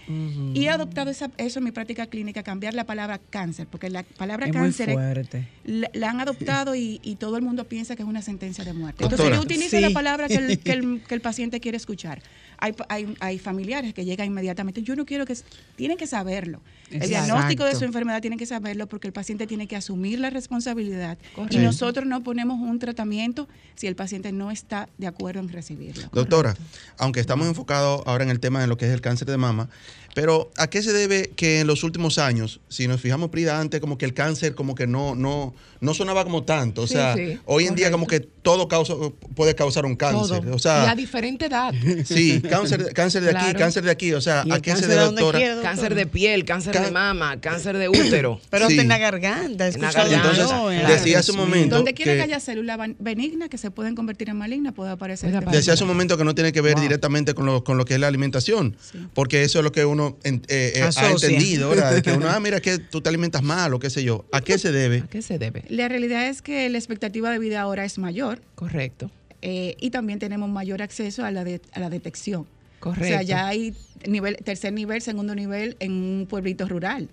[0.54, 4.02] Y he adoptado esa- eso en mi práctica clínica, cambiar la palabra cáncer, porque la
[4.02, 5.48] palabra Es muy cáncer es- fuerte.
[5.64, 8.72] la, la han adoptado y, y todo el mundo piensa que es una sentencia de
[8.72, 9.04] muerte.
[9.04, 9.22] Doctora.
[9.28, 9.82] Entonces yo utilizo Sí.
[9.82, 12.20] la palabra que el, que el- que el paciente quiere escuchar.
[12.62, 14.82] Hay, pa- hay, hay familiares que llegan inmediatamente.
[14.82, 15.36] Yo no quiero que...
[15.74, 16.60] Tienen que saberlo.
[16.92, 20.30] El diagnóstico de su enfermedad tienen que saberlo porque el paciente tiene que asumir la
[20.30, 21.18] responsabilidad.
[21.34, 21.56] Correcto.
[21.56, 26.08] Y nosotros no ponemos un tratamiento si el paciente no está de acuerdo en recibirlo.
[26.12, 26.54] Doctora,
[26.98, 29.68] aunque estamos enfocados ahora en el tema de lo que es el cáncer de mama,
[30.14, 33.80] pero ¿a qué se debe que en los últimos años, si nos fijamos Prida antes,
[33.80, 36.82] como que el cáncer como que no, no, no sonaba como tanto?
[36.82, 38.92] O sea, sí, hoy en día como que todo causa,
[39.34, 40.40] puede causar un cáncer.
[40.42, 40.54] Todo.
[40.54, 41.72] O sea, y a diferente edad.
[42.04, 43.58] sí, cáncer, cáncer de aquí, Claro.
[43.58, 44.12] cáncer de aquí.
[44.14, 45.40] O sea, ¿a qué se cáncer debe, doctora?
[45.62, 48.40] Cáncer de piel, cáncer de mama, cáncer de útero.
[48.50, 48.78] Pero Sí.
[48.78, 50.30] en la garganta, En la garganta.
[50.30, 53.94] Entonces, decía hace un momento Donde quiera que- que haya células benignas que se pueden
[53.94, 55.34] convertir en malignas, puede aparecer.
[55.34, 57.84] este Decía hace un momento que no tiene que ver directamente con lo, con lo
[57.84, 58.76] que es la alimentación,
[59.14, 61.94] porque eso es lo que uno eh, eh, ha entendido, ¿verdad?
[61.94, 64.24] De que uno, ah, mira que tú te alimentas mal o qué sé yo.
[64.32, 64.98] ¿A qué se debe?
[65.00, 65.64] ¿A qué se debe?
[65.68, 68.40] La realidad es que la expectativa de vida ahora es mayor.
[68.54, 69.10] Correcto.
[69.42, 72.46] Eh, y también tenemos mayor acceso a la, de- a la detección.
[72.80, 73.04] Correcto.
[73.04, 73.74] O sea, ya hay
[74.08, 77.08] nivel, tercer nivel, segundo nivel en un pueblito rural.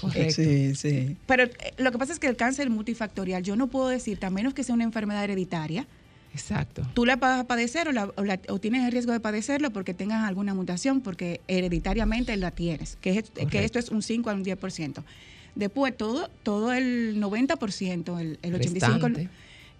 [0.00, 0.34] Correcto.
[0.34, 1.16] Sí, sí.
[1.26, 3.42] Pero eh, lo que pasa es que el cáncer es multifactorial.
[3.42, 5.86] Yo no puedo decirte, a menos que sea una enfermedad hereditaria,
[6.32, 6.86] Exacto.
[6.94, 9.70] tú la vas a padecer o, la- o la- o tienes el riesgo de padecerlo
[9.72, 14.30] porque tengas alguna mutación, porque hereditariamente la tienes, que, es- que esto es un 5
[14.30, 15.02] a un 10%.
[15.56, 19.28] Después, todo, todo el 90%, el, el 85%, Restante.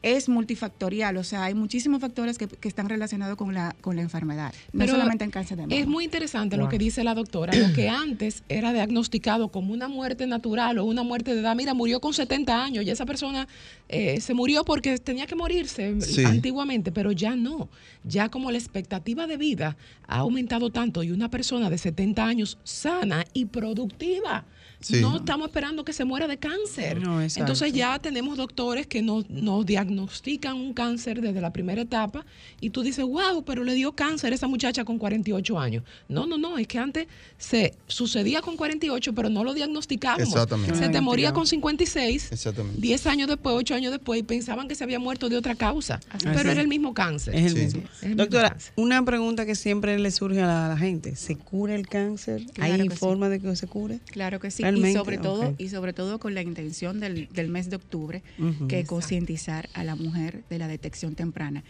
[0.03, 1.17] Es multifactorial.
[1.17, 4.53] O sea, hay muchísimos factores que, que están relacionados con la, con la enfermedad.
[4.73, 5.75] No Pero solamente en cáncer de mama.
[5.75, 7.53] Es muy interesante lo que dice la doctora.
[7.55, 11.55] Lo que antes era diagnosticado como una muerte natural o una muerte de edad.
[11.57, 13.47] Mira, murió con 70 años y esa persona
[13.89, 16.25] eh, se murió porque tenía que morirse Sí.
[16.25, 17.69] antiguamente, pero ya no.
[18.05, 22.59] Ya como la expectativa de vida ha aumentado tanto y una persona de 70 años
[22.65, 24.45] sana y productiva.
[24.81, 25.01] Sí.
[25.01, 27.01] No estamos esperando que se muera de cáncer.
[27.03, 27.41] No, exacto.
[27.53, 32.25] Entonces ya tenemos doctores que nos, nos diagnostican un cáncer desde la primera etapa
[32.61, 35.85] y tú dices, wow, pero le dio cáncer a esa muchacha con 48 años.
[36.09, 37.07] No, no, no, es que antes
[37.39, 40.29] se sucedía con 48, pero no lo diagnosticábamos.
[40.29, 40.75] Exactamente.
[40.77, 42.81] Se te moría con 56, Exactamente.
[42.81, 46.01] 10 años después, 8 años después y pensaban que se había muerto de otra causa.
[46.23, 46.47] Pero es.
[46.47, 47.35] era el mismo cáncer.
[47.35, 47.65] Es el Sí.
[47.65, 47.83] mismo.
[47.83, 48.73] Es el mismo Doctora, cáncer.
[48.77, 51.17] una pregunta que siempre le surge a la, a la gente.
[51.17, 52.47] ¿Se cura el cáncer?
[52.55, 52.97] Claro ¿Hay sí.
[52.97, 54.01] forma de que se cure?
[54.11, 57.71] Claro que sí, y sobre todo y sobre todo con la intención del, del mes
[57.71, 58.23] de octubre,
[58.69, 61.63] que es concientizar a la mujer de la detección temprana.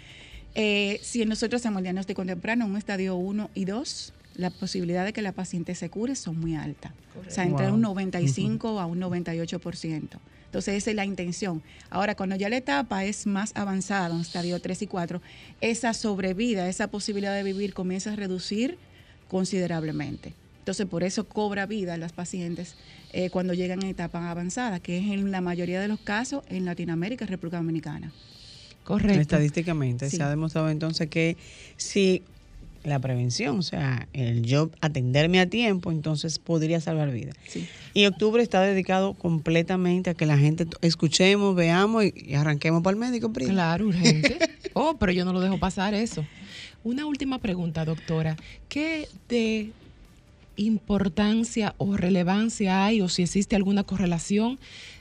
[0.54, 5.04] Eh, si nosotros hacemos el diagnóstico temprano en un estadio 1 y 2, la posibilidad
[5.04, 6.92] de que la paciente se cure son muy altas.
[7.26, 7.74] O sea, entre Wow.
[7.74, 10.18] un 95 a un 98%.
[10.46, 11.62] Entonces, esa es la intención.
[11.90, 15.22] Ahora, cuando ya la etapa es más avanzada, en estadio 3 y 4,
[15.60, 18.76] esa sobrevida, esa posibilidad de vivir comienza a reducir
[19.28, 20.34] considerablemente.
[20.60, 22.76] Entonces, por eso cobra vida las pacientes
[23.12, 26.64] eh, cuando llegan en etapa avanzada, que es en la mayoría de los casos en
[26.64, 28.12] Latinoamérica y República Dominicana.
[28.84, 29.20] Correcto.
[29.20, 30.16] Estadísticamente Sí.
[30.16, 31.36] se ha demostrado entonces que
[31.76, 32.22] si
[32.82, 37.34] la prevención, o sea, el yo atenderme a tiempo, entonces podría salvar vidas.
[37.92, 42.94] Y octubre está dedicado completamente a que la gente escuchemos, veamos y, y arranquemos para
[42.94, 43.32] el médico.
[43.32, 43.46] Pri.
[43.46, 44.38] Claro, urgente.
[44.72, 46.24] Oh, pero yo no lo dejo pasar eso.
[46.84, 48.36] Una última pregunta, doctora.
[48.68, 49.72] ¿Qué de
[50.66, 54.58] importancia o relevancia hay o si existe alguna correlación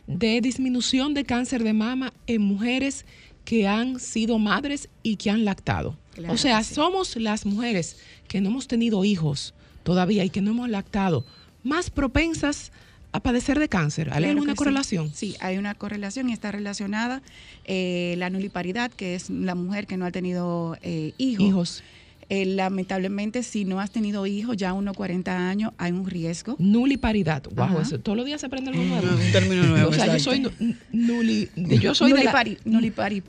[0.08, 3.06] de disminución de cáncer de mama en mujeres
[3.46, 5.98] que han sido madres y que han lactado?
[6.14, 6.76] Claro o sea, sí.
[6.76, 11.26] somos las mujeres que no hemos tenido hijos todavía y que no hemos lactado,
[11.64, 12.72] más propensas
[13.12, 14.10] a padecer de cáncer.
[14.12, 14.58] ¿Hay Claro alguna sí.
[14.58, 15.12] correlación?
[15.14, 17.22] Sí, hay una correlación y está relacionada
[17.66, 21.48] eh, la nuliparidad, que es la mujer que no ha tenido eh, hijos.
[21.48, 21.84] Hijos.
[22.30, 26.56] Eh, lamentablemente, si no has tenido hijos ya a unos 40 años, hay un riesgo.
[26.60, 27.44] Nuliparidad.
[27.56, 29.08] Wow, eso, todos los días se aprende algo nuevo.
[29.08, 30.52] Un término nuevo, O sea, yo soy nu-
[30.92, 33.24] nuli, yo soy de la- Nulipari- nulipari-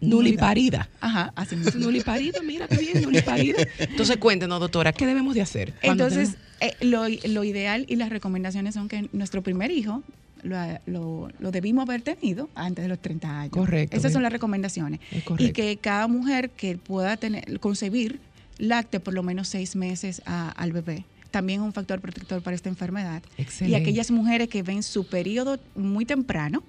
[0.00, 0.88] nuliparida.
[1.00, 1.80] Ajá, así mismo.
[1.80, 3.58] Nuliparida, mira qué bien, nuliparida.
[3.78, 5.72] Entonces, cuéntenos, doctora, ¿qué debemos de hacer?
[5.82, 10.02] Entonces, eh, lo, lo ideal y las recomendaciones son que nuestro primer hijo
[10.42, 13.52] lo, lo- lo debimos haber tenido antes de los 30 años.
[13.52, 14.14] Correcto, Esas bien.
[14.14, 15.00] son las recomendaciones.
[15.12, 15.44] Es correcto.
[15.50, 18.18] Y que cada mujer que pueda tener, concebir
[18.60, 21.04] lacte por lo menos seis meses a- al bebé.
[21.30, 23.22] También es un factor protector para esta enfermedad.
[23.38, 23.78] Excelente.
[23.78, 26.62] Y aquellas mujeres que ven su periodo muy temprano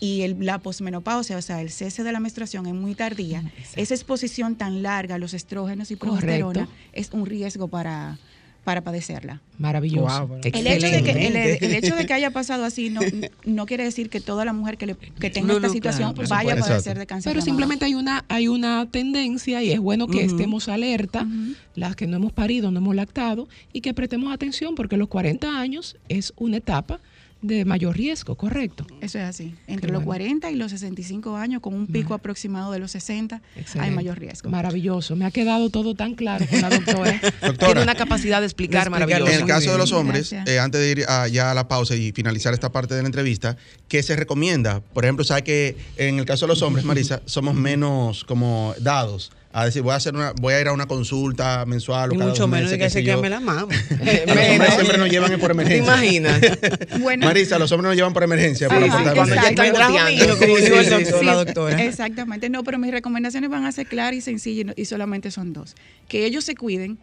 [0.00, 3.44] y el, la posmenopausia, o sea, el cese de la menstruación es muy tardía,
[3.76, 6.72] esa exposición tan larga a los estrógenos y progesterona Correcto.
[6.92, 8.18] es un riesgo para,
[8.64, 9.40] para padecerla.
[9.58, 10.28] Maravilloso.
[10.28, 11.66] Wow, El hecho, de que, el, Excelente.
[11.66, 13.00] el hecho de que haya pasado así no,
[13.44, 16.12] no quiere decir que toda la mujer que, le- que tenga No, esta no, situación
[16.14, 17.30] claro, vaya a padecer de cáncer.
[17.30, 21.26] Pero de simplemente hay una, hay una tendencia y es bueno que estemos alerta,
[21.74, 25.58] las que no hemos parido, no hemos lactado, y que prestemos atención porque los 40
[25.58, 27.00] años es una etapa
[27.42, 28.86] de mayor riesgo, correcto.
[29.00, 29.54] Eso es así.
[29.66, 30.22] Entre Qué los bueno.
[30.24, 33.42] 40 y los 65 años, con un pico aproximado de los 60,
[33.78, 34.48] hay mayor riesgo.
[34.48, 35.16] Maravilloso.
[35.16, 37.20] Me ha quedado todo tan claro con la doctora.
[37.42, 37.56] Doctora.
[37.66, 39.32] Tiene una capacidad de explicar, maravillosa.
[39.34, 41.96] En el caso de los hombres, eh, antes de ir a- ya a la pausa
[41.96, 43.56] y finalizar esta parte de la entrevista,
[43.88, 44.80] ¿qué se recomienda?
[44.80, 49.32] Por ejemplo, sabe que en el caso de los hombres, Marisa, somos menos como dados
[49.54, 52.18] a decir, voy a hacer una, voy a ir a una consulta mensual o Y
[52.18, 53.66] cada mucho dos menos meses, de que se queme la mama.
[53.90, 55.84] Los hombres siempre nos llevan por emergencia.
[55.94, 56.40] ¿Te imaginas?
[57.00, 58.68] Bueno, Marisa, los hombres nos llevan por emergencia.
[58.68, 60.10] por cuando ya están Vendrá goteando.
[60.28, 61.24] conmigo, como Sí, dijo el sí, doctor, sí.
[61.26, 61.84] la doctora.
[61.84, 62.48] Exactamente.
[62.48, 65.74] No, pero mis recomendaciones van a ser claras y sencillas y solamente son dos.
[66.08, 66.98] Que ellos se cuiden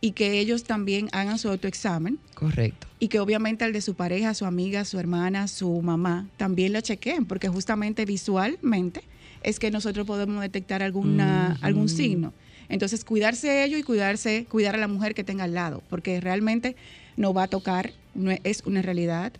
[0.00, 2.88] y que ellos también hagan su autoexamen Correcto.
[2.98, 6.80] y que obviamente el de su pareja, su amiga, su hermana, su mamá también lo
[6.80, 9.02] chequeen, porque justamente visualmente
[9.44, 12.32] es que nosotros podemos detectar alguna, algún signo.
[12.68, 16.74] Entonces, cuidarse ellos y cuidarse, cuidar a la mujer que tenga al lado, porque realmente
[17.16, 19.32] no va a tocar, no es- es una realidad.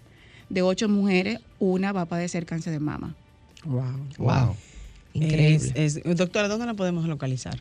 [0.50, 3.14] De ocho mujeres, una va a padecer cáncer de mama.
[3.64, 3.84] Wow.
[4.18, 4.56] Wow.
[5.14, 5.72] Increíble.
[5.74, 7.58] Es- es- doctora, ¿dónde la podemos localizar?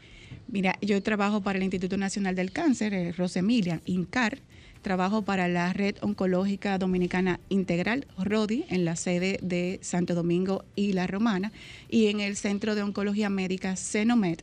[0.48, 4.40] Mira, yo trabajo para el Instituto Nacional del Cáncer, eh, Rosemilia, INCAR.
[4.82, 10.94] Trabajo para la Red Oncológica Dominicana Integral, RODI, en la sede de Santo Domingo y
[10.94, 11.52] La Romana,
[11.88, 14.40] y en el Centro de Oncología Médica CENOMED,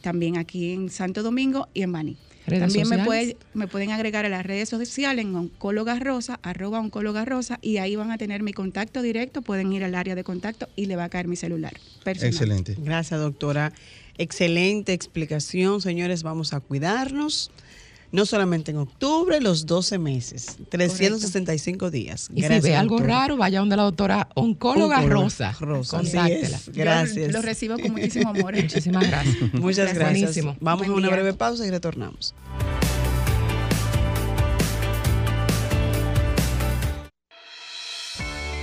[0.00, 2.16] también aquí en Santo Domingo y en Bani.
[2.46, 6.78] ¿Redes También me, puede- me pueden agregar a las redes sociales en Oncóloga Rosa, arroba
[6.78, 10.22] Oncóloga Rosa, y ahí van a tener mi contacto directo, pueden ir al área de
[10.22, 11.72] contacto y le va a caer mi celular.
[12.04, 12.32] personal.
[12.32, 12.76] Excelente.
[12.78, 13.72] Gracias, doctora.
[14.18, 16.22] Excelente explicación, señores.
[16.22, 17.50] Vamos a cuidarnos.
[18.10, 22.28] No solamente en octubre, los 12 meses, 365 días.
[22.34, 23.20] Y Gracias, si ve algo doctora.
[23.20, 25.56] raro, vaya donde la doctora oncóloga Oncóloga Rosa.
[25.58, 26.60] Rosa, Contáctela.
[26.74, 27.26] Gracias.
[27.28, 28.54] Yo lo recibo con muchísimo amor.
[28.62, 29.54] Muchísimas gracias.
[29.54, 30.20] Muchas gracias.
[30.20, 30.56] Buenísimo.
[30.60, 31.16] Vamos a una día.
[31.16, 32.34] breve pausa y retornamos.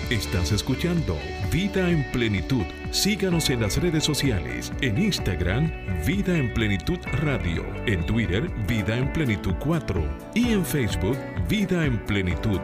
[0.10, 1.16] Estás escuchando
[1.52, 2.64] Vida en Plenitud.
[2.90, 5.72] Síganos en las redes sociales, en Instagram,
[6.04, 11.16] Vida en Plenitud Radio, en Twitter, Vida en Plenitud 4 y en Facebook,
[11.48, 12.60] Vida en Plenitud.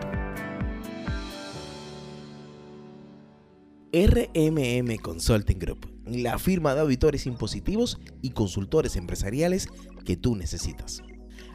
[3.94, 9.70] RMM Consulting Group, la firma de auditores impositivos y consultores empresariales
[10.04, 11.04] que tú necesitas.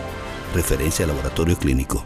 [0.53, 2.05] Referencia Laboratorio Clínico.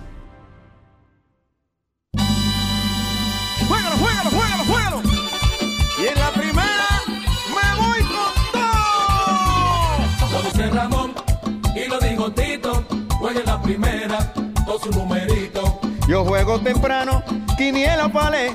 [13.66, 14.32] Primera,
[14.66, 15.80] todo su numerito.
[16.08, 17.24] Yo juego temprano,
[17.58, 18.54] quiniela palé.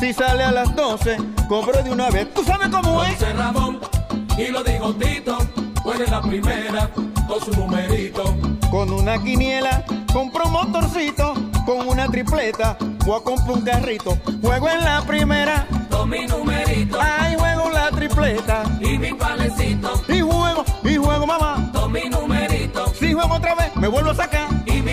[0.00, 1.16] Si sale a las 12,
[1.48, 2.32] cobro de una vez.
[2.34, 3.10] ¿Tú sabes cómo es?
[3.18, 3.80] dice Ramón
[4.38, 5.38] y lo digo Tito.
[5.82, 6.88] Juega la primera,
[7.26, 8.30] todos sus numeritos.
[8.70, 11.34] Con una quiniela, compro un motorcito,
[11.66, 14.16] con una tripleta, voy a comprar un carrito.
[14.40, 16.98] Juego en la primera, Todos mis numeritos.
[17.02, 18.62] ay, juego la tripleta.
[18.80, 19.92] Y mi panecito.
[20.08, 21.68] Y juego, y juego mamá.
[21.72, 22.41] Todos mis numeritos.
[23.02, 24.48] Si juego otra vez, me vuelvo a sacar.
[24.64, 24.92] Y mi.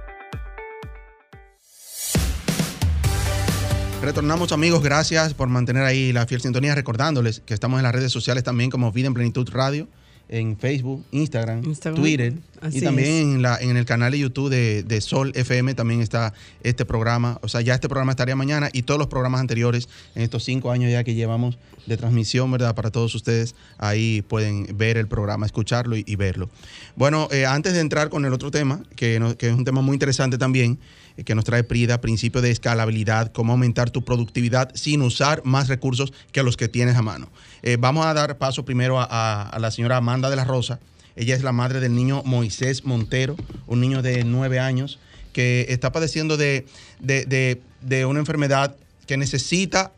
[4.01, 8.11] Retornamos amigos, gracias por mantener ahí la fiel sintonía, recordándoles que estamos en las redes
[8.11, 9.87] sociales también como Vida en Plenitud Radio,
[10.27, 13.35] en Facebook, Instagram, Instagram, Twitter así y también es.
[13.35, 16.33] en, la, en el canal de YouTube de, de Sol FM también está
[16.63, 20.23] este programa, o sea, ya este programa estaría mañana y todos los programas anteriores en
[20.23, 22.73] estos cinco años ya que llevamos de transmisión, ¿verdad?
[22.73, 26.49] Para todos ustedes, ahí pueden ver el programa, escucharlo y, y verlo.
[26.95, 29.81] Bueno, eh, antes de entrar con el otro tema, que, no- que es un tema
[29.81, 30.79] muy interesante también,
[31.25, 36.13] que nos trae Prida, principio de escalabilidad, cómo aumentar tu productividad sin usar más recursos
[36.31, 37.29] que los que tienes a mano.
[37.63, 40.79] Eh, vamos a dar paso primero a, la señora Amanda de la Rosa.
[41.15, 43.35] Ella es la madre del niño Moisés Montero,
[43.67, 44.99] un niño de nueve años
[45.33, 46.65] que está padeciendo de,
[46.99, 48.75] de- de- una enfermedad
[49.07, 49.91] que necesita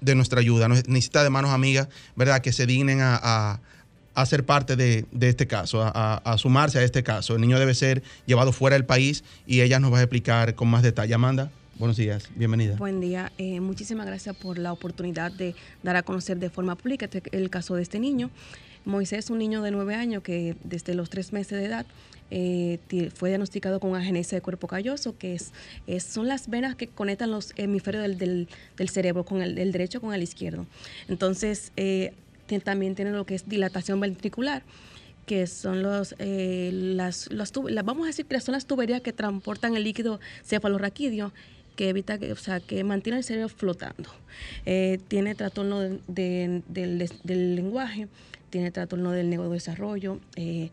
[0.00, 2.40] de nuestra ayuda, necesita de manos amigas, ¿verdad?
[2.40, 3.60] Que se dignen a-
[4.22, 7.34] a ser parte de, este caso, a, sumarse a este caso.
[7.34, 10.68] El niño debe ser llevado fuera del país y ella nos va a explicar con
[10.68, 11.14] más detalle.
[11.14, 12.76] Amanda, buenos días, bienvenida.
[12.76, 13.32] Buen día.
[13.38, 17.50] Eh, muchísimas gracias por la oportunidad de dar a conocer de forma pública este- el
[17.50, 18.30] caso de este niño.
[18.84, 21.86] Moisés es un niño de nueve años que desde los tres meses de edad
[22.32, 22.78] eh,
[23.14, 25.52] fue diagnosticado con agenesia de cuerpo calloso, que es,
[26.04, 30.14] son las venas que conectan los hemisferios del, del- del cerebro, con el, derecho con
[30.14, 30.64] el izquierdo.
[31.08, 32.12] Entonces, eh,
[32.58, 34.62] también tiene lo que es dilatación ventricular
[35.26, 37.52] que son los, eh, las, las
[37.84, 41.32] vamos a decir que son las tuberías que transportan el líquido cefalorraquídeo
[41.76, 44.10] que evita que, o sea, que mantiene el cerebro flotando.
[44.66, 48.08] Eh, tiene trastorno de- de- del, del lenguaje,
[48.50, 50.70] tiene trastorno del neurodesarrollo, eh,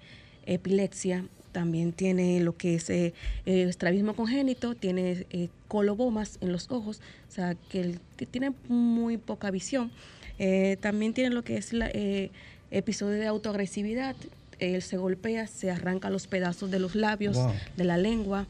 [0.47, 3.13] epilepsia, también tiene lo que es eh,
[3.45, 5.25] estrabismo congénito, tiene
[5.67, 6.99] colobomas en los ojos,
[7.29, 7.99] o sea, que
[8.31, 9.91] tiene muy poca visión.
[10.39, 12.29] Eh, también tiene lo que es la, eh,
[12.71, 14.15] episodio de autoagresividad,
[14.59, 17.51] él se golpea, se arranca los pedazos de los labios, Wow.
[17.77, 18.47] de la lengua.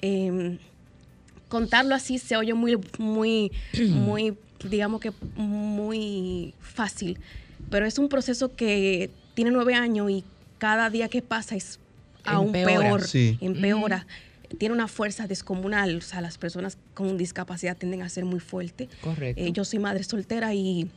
[0.00, 0.58] Em,
[1.48, 3.52] contarlo así se oye muy, muy,
[3.90, 4.34] muy,
[4.68, 7.18] digamos que muy fácil,
[7.70, 10.24] pero es un proceso que tiene nueve años y
[10.58, 11.78] cada día que pasa es
[12.24, 12.80] aún Empeora.
[12.80, 13.38] peor, Sí.
[13.40, 14.06] empeora.
[14.58, 18.88] Tiene una fuerza descomunal, o sea, las personas con discapacidad tienden a ser muy fuertes.
[19.00, 19.42] Correcto.
[19.42, 20.88] Eh, yo soy madre soltera y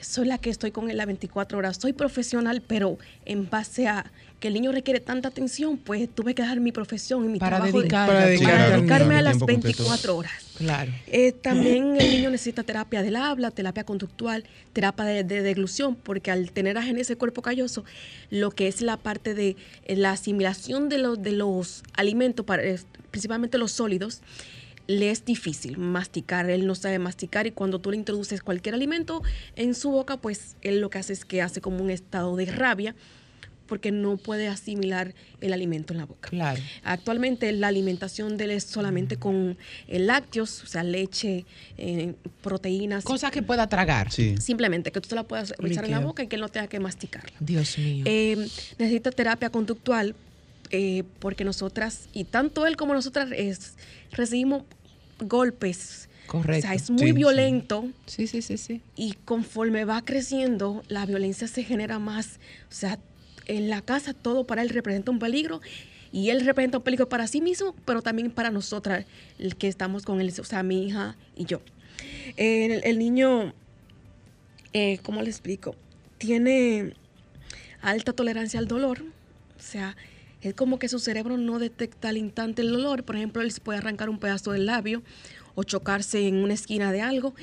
[0.00, 1.78] soy la que estoy con él las 24 horas.
[1.80, 6.42] Soy profesional, pero en base a que el niño requiere tanta atención, pues tuve que
[6.42, 9.78] dejar mi profesión y mi Para trabajo de- para Para dedicarme a las tiempo completo.
[9.84, 10.32] 24 horas.
[10.58, 10.92] Claro.
[11.06, 14.44] Eh, también el niño necesita terapia del habla, terapia conductual,
[14.74, 17.84] terapia de, de deglución, porque al tener agenesia de cuerpo calloso,
[18.30, 22.62] lo que es la parte de eh, la asimilación de los, de los alimentos, para,
[22.62, 22.78] eh,
[23.10, 24.20] principalmente los sólidos,
[24.86, 29.22] le es difícil masticar, él no sabe masticar y cuando tú le introduces cualquier alimento
[29.56, 32.46] en su boca, pues él lo que hace es que hace como un estado de
[32.46, 32.94] rabia
[33.66, 36.28] porque no puede asimilar el alimento en la boca.
[36.28, 36.62] Claro.
[36.84, 39.58] Actualmente la alimentación de él es solamente con
[39.88, 41.44] eh, lácteos, o sea, leche,
[41.76, 43.04] eh, proteínas.
[43.04, 44.12] Cosas que pueda tragar.
[44.12, 44.36] Sí.
[44.38, 46.68] Simplemente que tú se la puedas echar en la boca y que él no tenga
[46.68, 47.32] que masticarla.
[47.40, 48.04] Dios mío.
[48.06, 48.36] Eh,
[48.78, 50.14] necesita terapia conductual
[50.70, 53.74] eh, porque nosotras, y tanto él como nosotras, es-
[54.12, 54.62] recibimos
[55.20, 56.08] golpes.
[56.26, 56.58] Correcto.
[56.58, 57.12] O sea, es muy Sí, sí.
[57.14, 57.88] violento.
[58.06, 58.80] Sí, sí, sí, sí.
[58.96, 62.40] Y conforme va creciendo, la violencia se genera más.
[62.70, 62.98] O sea,
[63.46, 65.60] en la casa todo para él representa un peligro.
[66.12, 69.04] Y él representa un peligro para sí mismo, pero también para nosotras,
[69.38, 71.60] el que estamos con él, o sea, mi hija y yo.
[72.36, 73.52] El, el niño,
[74.72, 75.74] eh, ¿cómo le explico?
[76.18, 76.94] Tiene
[77.82, 79.02] alta tolerancia al dolor.
[79.58, 79.96] O sea,
[80.48, 83.04] es como que su cerebro no detecta al instante el dolor.
[83.04, 85.02] Por ejemplo, él se puede arrancar un pedazo del labio
[85.54, 87.34] o chocarse en una esquina de algo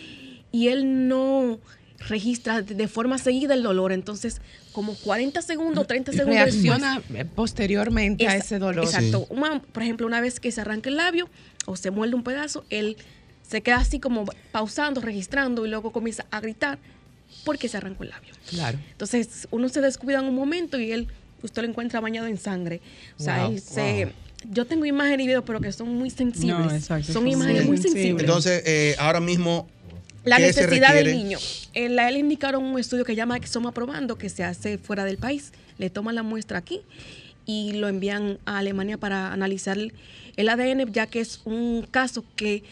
[0.52, 1.60] y él no
[2.08, 3.92] registra de forma seguida el dolor.
[3.92, 4.42] Entonces,
[4.72, 8.84] como 40 segundos, 30 segundos Reacciona después- posteriormente a ese dolor.
[8.86, 9.26] Exacto.
[9.30, 11.30] Una- por ejemplo, una vez que se arranca el labio
[11.66, 12.98] o se muerde un pedazo, él
[13.48, 16.78] se queda así como pausando, registrando y luego comienza a gritar
[17.46, 18.34] porque se arrancó el labio.
[18.50, 18.78] Claro.
[18.92, 21.08] Entonces, uno se descuida en un momento y él,
[21.44, 22.82] usted lo encuentra bañado en sangre.
[23.20, 24.06] O sea, Wow, él se...
[24.06, 24.14] wow.
[24.52, 26.58] Yo tengo imágenes y videos, pero que son muy sensibles.
[26.66, 28.24] No, exacto, son imágenes muy muy sensibles.
[28.24, 29.70] Entonces, eh, ahora mismo,
[30.26, 31.38] La ¿qué se necesidad del niño.
[31.74, 35.18] En la él indicaron un estudio que llama Exoma Probando, que se hace fuera del
[35.18, 35.54] país.
[35.78, 36.82] Le toman la muestra aquí
[37.46, 42.64] y lo envían a Alemania para analizar el ADN, ya que es un caso que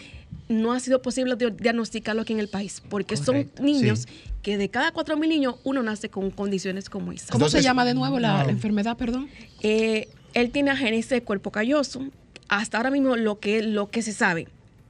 [0.51, 4.31] no ha sido posible di- diagnosticarlo aquí en el país, porque Correcto, son niños sí.
[4.43, 7.31] que de cada 4.000 niños, uno nace con condiciones como esa.
[7.31, 9.29] ¿Cómo se llama de nuevo la, la enfermedad, perdón?
[9.61, 12.01] Eh, él tiene agenesis de cuerpo calloso.
[12.47, 14.47] Hasta ahora mismo lo que, lo que se sabe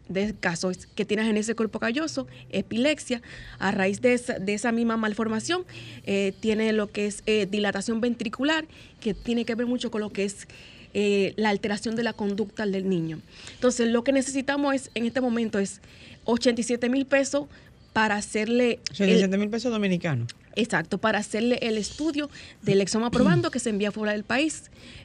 [0.09, 3.21] del caso es que tiene agenesis de cuerpo calloso, epilepsia.
[3.59, 5.63] A raíz de esa, de esa misma malformación,
[6.05, 8.65] eh, tiene lo que es eh, dilatación ventricular,
[8.99, 10.47] que tiene que ver mucho con lo que es
[10.93, 13.19] eh, la alteración de la conducta del niño.
[13.53, 15.81] Entonces, lo que necesitamos es, en este momento es
[16.25, 17.45] 87 mil pesos
[17.93, 18.73] para hacerle...
[18.73, 20.27] el- 87 mil pesos dominicanos.
[20.55, 22.29] Exacto, para hacerle el estudio
[22.61, 24.63] del exoma probando que se envía fuera del país.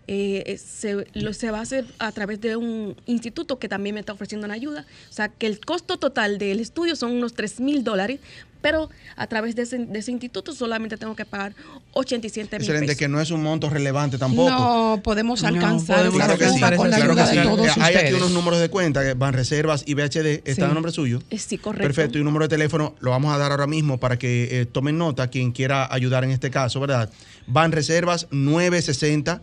[0.09, 3.95] Eh, eh, se, lo, se va a hacer a través de un instituto que también
[3.95, 4.87] me está ofreciendo una ayuda.
[5.09, 8.18] O sea, que el costo total del estudio son unos 3 mil dólares,
[8.67, 11.55] pero a través de ese, de ese instituto solamente tengo que pagar
[11.93, 12.99] 87 mil Excelente, pesos.
[12.99, 14.51] que no es un monto relevante tampoco.
[14.51, 17.49] No, podemos alcanzar podemos Claro que sí, cuota con la claro ayuda que de sí.
[17.49, 20.43] todos Hay aquí unos números de cuenta que van reservas y VHD.
[20.45, 20.71] ¿Está Sí.
[20.73, 21.23] a nombre suyo?
[21.31, 21.87] Eh, Sí, correcto.
[21.87, 22.19] Perfecto.
[22.19, 24.99] Y un número de teléfono lo vamos a dar ahora mismo para que eh, tomen
[24.99, 27.09] nota quien quiera ayudar en este caso, ¿verdad?
[27.47, 29.43] Van reservas 960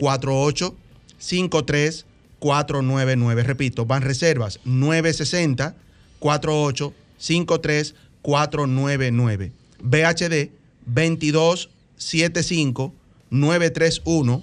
[0.00, 0.74] 48
[1.18, 2.06] 53
[2.40, 3.42] 499.
[3.44, 5.76] Repito, van reservas 960
[6.18, 7.94] 48 53
[8.24, 9.52] 499.
[9.82, 10.50] VHD
[10.86, 12.92] 22 75
[13.30, 14.42] 931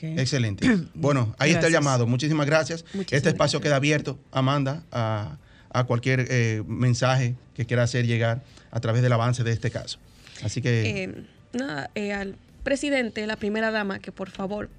[0.01, 0.67] Excelente.
[0.93, 2.07] Bueno, ahí está el llamado.
[2.07, 2.83] Muchísimas gracias.
[2.93, 5.37] Muchísimas este espacio queda abierto, Amanda, a,
[5.69, 9.99] a cualquier eh, mensaje que quiera hacer llegar a través del avance de este caso.
[10.43, 11.03] Así que...
[11.03, 14.69] Eh, nada, eh, al presidente, la primera dama, que por favor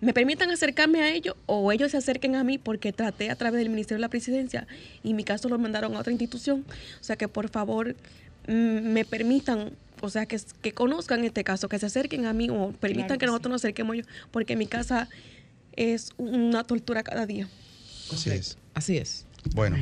[0.00, 3.58] me permitan acercarme a ellos o ellos se acerquen a mí porque traté a través
[3.58, 4.66] del Ministerio de la Presidencia
[5.02, 6.64] y mi caso lo mandaron a otra institución.
[7.00, 7.96] O sea que por favor
[8.46, 9.70] mm, me permitan,
[10.04, 13.18] o sea que, que conozcan este caso, que se acerquen a mí o permitan Claro
[13.18, 15.08] que, que nosotros nos acerquemos a ellos porque mi casa
[15.76, 17.48] es una tortura cada día.
[18.12, 18.56] Así es.
[18.74, 19.26] Así es.
[19.54, 19.76] Bueno,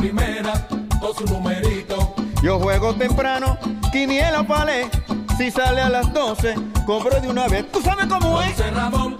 [0.00, 0.66] Primera
[0.98, 2.14] con su numerito.
[2.42, 3.58] Yo juego temprano,
[3.92, 4.88] quiniela palé.
[5.36, 6.54] Si sale a las 12,
[6.86, 7.70] cobro de una vez.
[7.70, 8.74] ¿Tú sabes cómo Lo es?
[8.74, 9.18] Ramón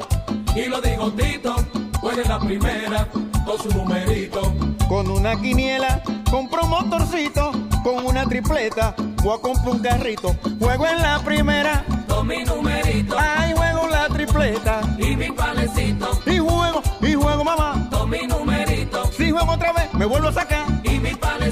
[0.57, 1.55] y lo dijo Tito.
[2.01, 3.09] Juega en la primera
[3.45, 4.55] con su numerito.
[4.89, 7.53] Con una quiniela, compro un motorcito.
[7.85, 10.35] Con una tripleta, voy a comprar un carrito.
[10.59, 11.85] Juego en la primera.
[12.09, 13.16] Con mi numerito.
[13.18, 14.81] Ay, juego la tripleta.
[14.99, 16.11] Y mi palecito.
[16.26, 17.89] Y juego, y juego, mamá.
[17.91, 19.11] Con mi numerito.
[19.12, 20.69] Si juego otra vez, me vuelvo a sacar.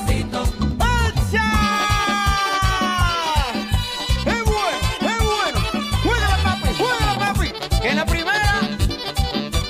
[0.00, 1.50] ¡Acha!
[4.24, 4.78] ¡Es bueno!
[5.00, 5.60] ¡Es bueno!
[6.04, 6.68] ¡Juégala, papi!
[6.78, 7.48] ¡Juégala, papi!
[7.82, 8.60] ¡Que en la primera!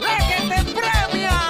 [0.02, 1.40] ¡La que te premia!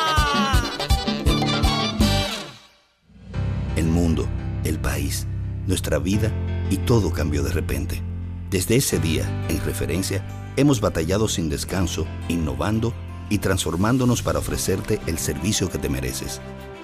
[3.74, 4.28] El mundo,
[4.62, 5.26] el país,
[5.66, 6.30] nuestra vida
[6.70, 8.00] y todo cambió de repente.
[8.48, 10.24] Desde ese día, en referencia,
[10.56, 12.94] hemos batallado sin descanso, innovando
[13.28, 16.40] y transformándonos para ofrecerte el servicio que te mereces.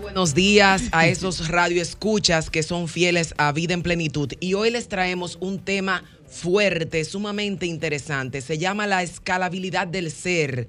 [0.00, 4.32] Buenos días a esos radioescuchas que son fieles a Vida en Plenitud.
[4.40, 8.40] Y hoy les traemos un tema fuerte, sumamente interesante.
[8.40, 10.68] Se llama la escalabilidad del ser.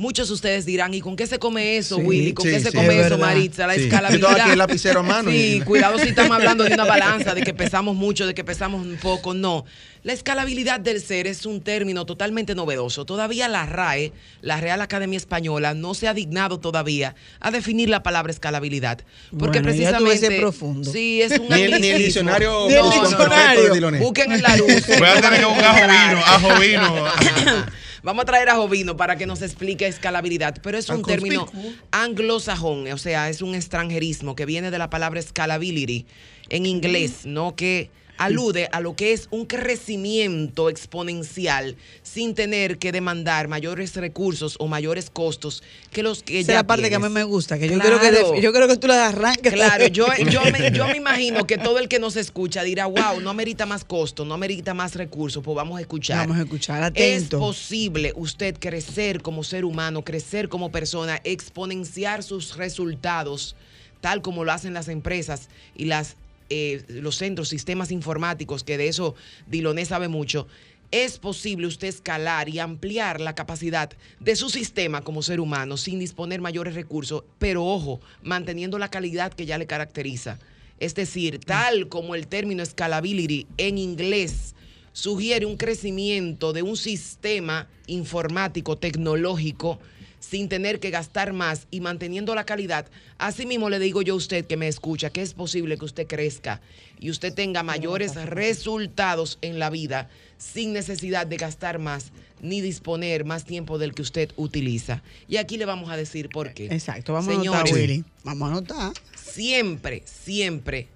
[0.00, 2.32] Muchos de ustedes dirán, ¿y con qué se come eso, Sí, Willy?
[2.32, 3.18] ¿Con sí, qué se sí, come es eso, verdad.
[3.18, 3.66] Maritza?
[3.66, 4.28] La escalabilidad.
[4.28, 7.34] tengo aquí el lapicero a mano Sí, y- cuidado si estamos hablando de una balanza,
[7.34, 9.34] de que pesamos mucho, de que pesamos un poco.
[9.34, 9.66] No.
[10.02, 13.04] La escalabilidad del ser es un término totalmente novedoso.
[13.04, 18.02] Todavía la RAE, la Real Academia Española, no se ha dignado todavía a definir la
[18.02, 19.00] palabra escalabilidad.
[19.38, 20.14] Porque Bueno, ya precisamente.
[20.28, 20.90] ese profundo.
[20.90, 21.98] Sí, es un Ni el- ni el anglicismo.
[21.98, 23.02] diccionario Ni el No, no, no.
[23.08, 23.62] diccionario.
[23.64, 23.98] de Diloné.
[23.98, 24.86] Busquen en la luz.
[24.98, 27.64] Voy a tener que buscar a Jovino, a Jovino.
[28.02, 31.46] Vamos a traer a Jovino para que nos explique escalabilidad, pero es un Tan término
[31.90, 36.06] anglosajón, o sea, es un extranjerismo que viene de la palabra scalability
[36.48, 37.54] en inglés, ¿no?
[37.56, 37.90] Que
[38.20, 44.68] alude a lo que es un crecimiento exponencial sin tener que demandar mayores recursos o
[44.68, 47.58] mayores costos que los que Esa ya es la parte que a mí me gusta,
[47.58, 49.52] que yo quiero que yo quiero que tú la arranques.
[49.52, 53.20] Claro, yo, yo, me, yo me imagino que todo el que nos escucha dirá, wow,
[53.22, 56.18] no amerita más costo, no amerita más recursos, pues vamos a escuchar.
[56.18, 57.38] Vamos a escuchar, Es atento.
[57.38, 63.56] posible usted crecer como ser humano, crecer como persona, exponenciar sus resultados,
[64.02, 66.16] tal como lo hacen las empresas y las,
[66.50, 69.14] eh, los centros, sistemas informáticos, que de eso
[69.46, 70.46] Diloné sabe mucho,
[70.90, 76.00] es posible usted escalar y ampliar la capacidad de su sistema como ser humano sin
[76.00, 80.38] disponer mayores recursos, pero ojo, manteniendo la calidad que ya le caracteriza.
[80.80, 84.54] Es decir, tal como el término scalability en inglés
[84.92, 89.78] sugiere un crecimiento de un sistema informático, tecnológico,
[90.20, 92.86] sin tener que gastar más y manteniendo la calidad,
[93.18, 96.06] así mismo le digo yo a usted que me escucha que es posible que usted
[96.06, 96.60] crezca
[97.00, 100.08] y usted tenga mayores resultados en la vida
[100.38, 105.02] sin necesidad de gastar más ni disponer más tiempo del que usted utiliza.
[105.28, 106.66] Y aquí le vamos a decir por qué.
[106.66, 108.04] Exacto, vamos a anotar, Willy.
[108.24, 108.92] Vamos a anotar.
[109.14, 110.88] Siempre, siempre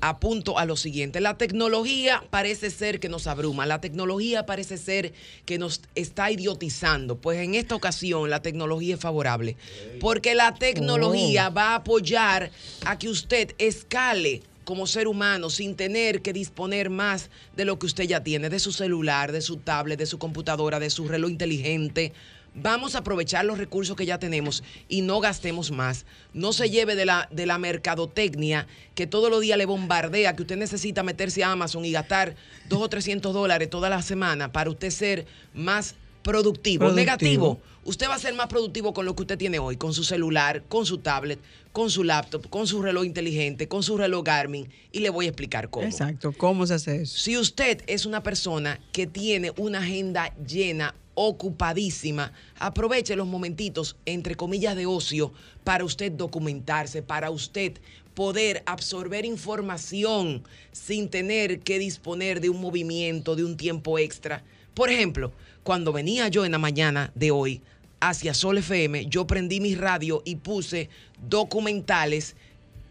[0.00, 1.20] apunto a lo siguiente.
[1.20, 5.12] La tecnología parece ser que nos abruma, la tecnología parece ser
[5.44, 7.16] que nos está idiotizando.
[7.16, 9.56] Pues en esta ocasión la tecnología es favorable,
[10.00, 11.54] porque la tecnología Oh.
[11.54, 12.50] va a apoyar
[12.84, 17.86] a que usted escale como ser humano sin tener que disponer más de lo que
[17.86, 21.30] usted ya tiene, de su celular, de su tablet, de su computadora, de su reloj
[21.30, 22.12] inteligente.
[22.54, 26.04] Vamos a aprovechar los recursos que ya tenemos y no gastemos más.
[26.34, 30.42] No se lleve de la, de la mercadotecnia que todos los días le bombardea, que
[30.42, 32.34] usted necesita meterse a Amazon y gastar
[32.68, 36.80] dos o 300 dólares toda la semana para usted ser más productivo.
[36.80, 36.94] Productivo.
[36.94, 37.60] Negativo.
[37.84, 40.62] Usted va a ser más productivo con lo que usted tiene hoy, con su celular,
[40.68, 41.40] con su tablet,
[41.72, 44.68] con su laptop, con su reloj inteligente, con su reloj Garmin.
[44.92, 45.86] Y le voy a explicar cómo.
[45.86, 47.18] Exacto, ¿cómo se hace eso?
[47.18, 54.36] Si usted es una persona que tiene una agenda llena, ocupadísima, aproveche los momentitos, entre
[54.36, 55.32] comillas, de ocio
[55.64, 57.74] para usted documentarse, para usted
[58.14, 60.42] poder absorber información
[60.72, 64.42] sin tener que disponer de un movimiento, de un tiempo extra.
[64.72, 67.60] Por ejemplo, cuando venía yo en la mañana de hoy
[68.00, 70.88] hacia Sol FM, yo prendí mi radio y puse
[71.28, 72.34] documentales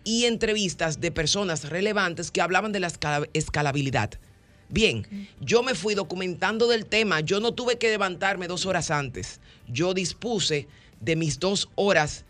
[0.03, 4.11] y entrevistas de personas relevantes que hablaban de la escala- escalabilidad.
[4.69, 9.39] Bien, yo me fui documentando del tema, yo no tuve que levantarme dos horas antes,
[9.67, 10.67] yo dispuse
[11.01, 12.23] de mis dos horas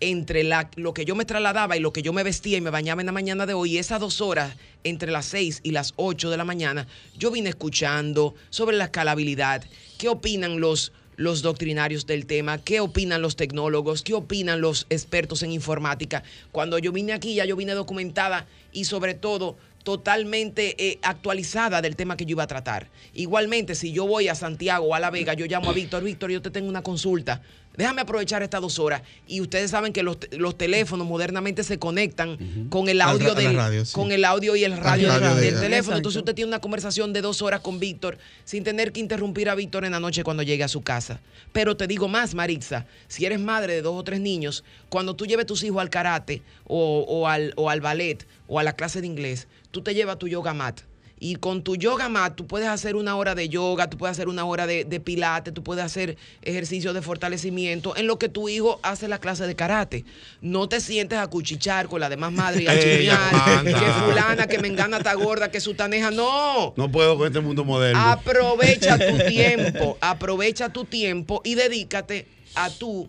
[0.00, 2.70] entre la- lo que yo me trasladaba y lo que yo me vestía y me
[2.70, 6.30] bañaba en la mañana de hoy, esas dos horas entre las 6 y las 8
[6.30, 6.88] de la mañana,
[7.18, 9.62] yo vine escuchando sobre la escalabilidad,
[9.98, 15.42] qué opinan los, los doctrinarios del tema, qué opinan los tecnólogos, qué opinan los expertos
[15.44, 16.24] en informática.
[16.50, 21.96] Cuando yo vine aquí ya yo vine documentada y sobre todo totalmente eh, actualizada del
[21.96, 22.88] tema que yo iba a tratar.
[23.14, 26.30] Igualmente, si yo voy a Santiago o a La Vega, yo llamo a Víctor, Víctor,
[26.30, 27.42] yo te tengo una consulta.
[27.74, 29.00] Déjame aprovechar estas dos horas.
[29.26, 32.36] Y ustedes saben que los, los teléfonos modernamente se conectan
[32.68, 33.94] con el audio del, radio, sí.
[33.94, 35.76] con el audio y el radio, radio del, de- del teléfono.
[35.76, 35.96] Exacto.
[35.96, 39.54] Entonces usted tiene una conversación de dos horas con Víctor sin tener que interrumpir a
[39.54, 41.20] Víctor en la noche cuando llegue a su casa.
[41.54, 45.24] Pero te digo más, Maritza, si eres madre de dos o tres niños, cuando tú
[45.24, 49.00] lleves tus hijos al karate o, o al, o al ballet o a la clase
[49.00, 50.82] de inglés, tú te llevas tu yoga mat.
[51.24, 54.26] Y con tu yoga mat, tú puedes hacer una hora de yoga, tú puedes hacer
[54.26, 58.48] una hora de, de pilates, tú puedes hacer ejercicios de fortalecimiento en lo que tu
[58.48, 60.04] hijo hace la clase de karate.
[60.40, 64.58] No te sientes a cuchichar con la demás madre y a chismear, que fulana, que
[64.58, 66.10] me engana está gorda, que su taneja.
[66.10, 66.74] No.
[66.76, 68.00] No puedo con este mundo moderno.
[68.00, 73.08] Aprovecha tu tiempo, aprovecha tu tiempo y dedícate a tú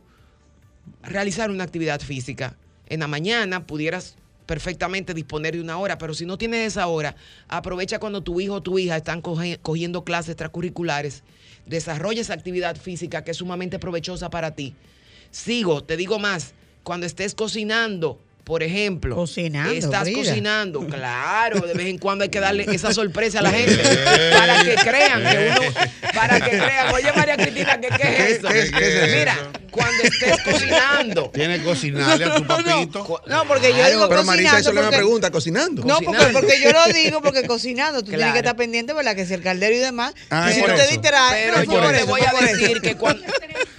[1.01, 2.55] realizar una actividad física.
[2.89, 7.15] En la mañana pudieras perfectamente disponer de una hora, pero si no tienes esa hora,
[7.47, 11.23] aprovecha cuando tu hijo o tu hija están cogiendo clases extracurriculares,
[11.65, 14.75] desarrolla esa actividad física que es sumamente provechosa para ti.
[15.31, 20.17] Sigo, te digo más, cuando estés cocinando, por ejemplo, Cocinando, estás Frida.
[20.17, 23.77] cocinando, claro, de vez en cuando hay que darle esa sorpresa a la gente
[24.37, 25.71] para que crean que uno,
[26.13, 28.47] para que crean, oye María Cristina, ¿qué, qué es eso?
[28.49, 29.17] ¿Qué es- qué es eso?
[29.17, 29.37] Mira,
[29.71, 31.31] cuando estés cocinando.
[31.33, 33.21] Tienes que cocinarle a tu papito.
[33.27, 35.83] No, porque yo digo Pero Marisa, me porque- pregunta, ¿cocinando?
[35.83, 39.15] No, porque, porque yo lo digo porque cocinando, tú tienes que estar pendiente, ¿verdad?
[39.15, 40.91] Que si el caldero y demás, Ah, y si tú te eso.
[40.91, 43.23] distraes, Pero no, yo te voy a decir que cuando,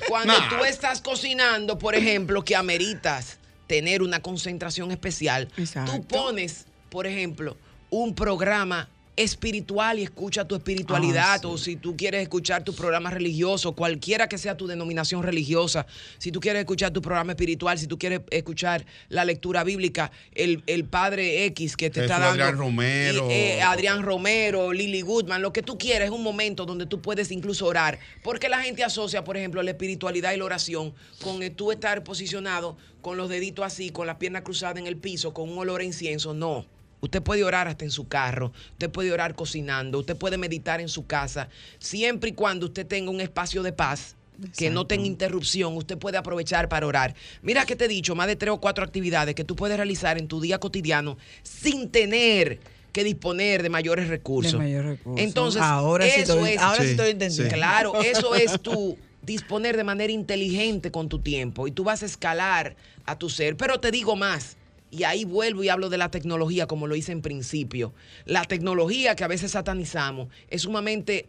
[0.09, 0.49] cuando Nah.
[0.49, 3.37] tú estás cocinando, por ejemplo, que ameritas
[3.67, 5.49] tener una concentración especial,
[5.87, 7.57] tú pones, por ejemplo,
[7.91, 11.47] un programa espiritual y escucha tu espiritualidad Ah, sí.
[11.47, 15.87] o si tú quieres escuchar tu programa religioso, cualquiera que sea tu denominación religiosa,
[16.19, 20.63] si tú quieres escuchar tu programa espiritual, si tú quieres escuchar la lectura bíblica, el,
[20.67, 22.43] el Padre X que te está dando...
[22.43, 23.31] Adrián Romero.
[23.31, 27.01] y, eh, Adrián Romero, Lily Goodman, lo que tú quieras, es un momento donde tú
[27.01, 27.99] puedes incluso orar.
[28.23, 30.93] Porque la gente asocia, por ejemplo, la espiritualidad y la oración
[31.23, 34.97] con el tú estar posicionado con los deditos así, con las piernas cruzadas en el
[34.97, 36.35] piso, con un olor a incienso.
[36.35, 36.67] No.
[37.05, 40.89] Usted puede orar hasta en su carro, usted puede orar cocinando, usted puede meditar en
[40.89, 41.49] su casa,
[41.79, 44.17] siempre y cuando usted tenga un espacio de paz,
[44.57, 47.15] que no tenga interrupción, usted puede aprovechar para orar.
[47.43, 50.19] Mira que te he dicho, más de tres o cuatro actividades que tú puedes realizar
[50.19, 52.59] en tu día cotidiano sin tener
[52.91, 54.53] que disponer de mayores recursos.
[54.53, 55.25] De mayores recursos.
[55.25, 57.55] Entonces, Ahora sí eso estoy- es, ahora sí estoy entendiendo.
[57.55, 62.07] Claro, eso es tú disponer de manera inteligente con tu tiempo y tú vas a
[62.07, 62.75] escalar
[63.05, 63.57] a tu ser.
[63.57, 64.57] Pero te digo más,
[64.95, 67.93] y ahí vuelvo y hablo de la tecnología como lo hice en principio.
[68.27, 71.27] La tecnología que a veces satanizamos es sumamente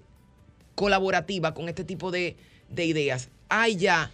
[0.75, 2.35] colaborativa con este tipo de,
[2.69, 3.29] de ideas.
[3.49, 4.11] Hay ya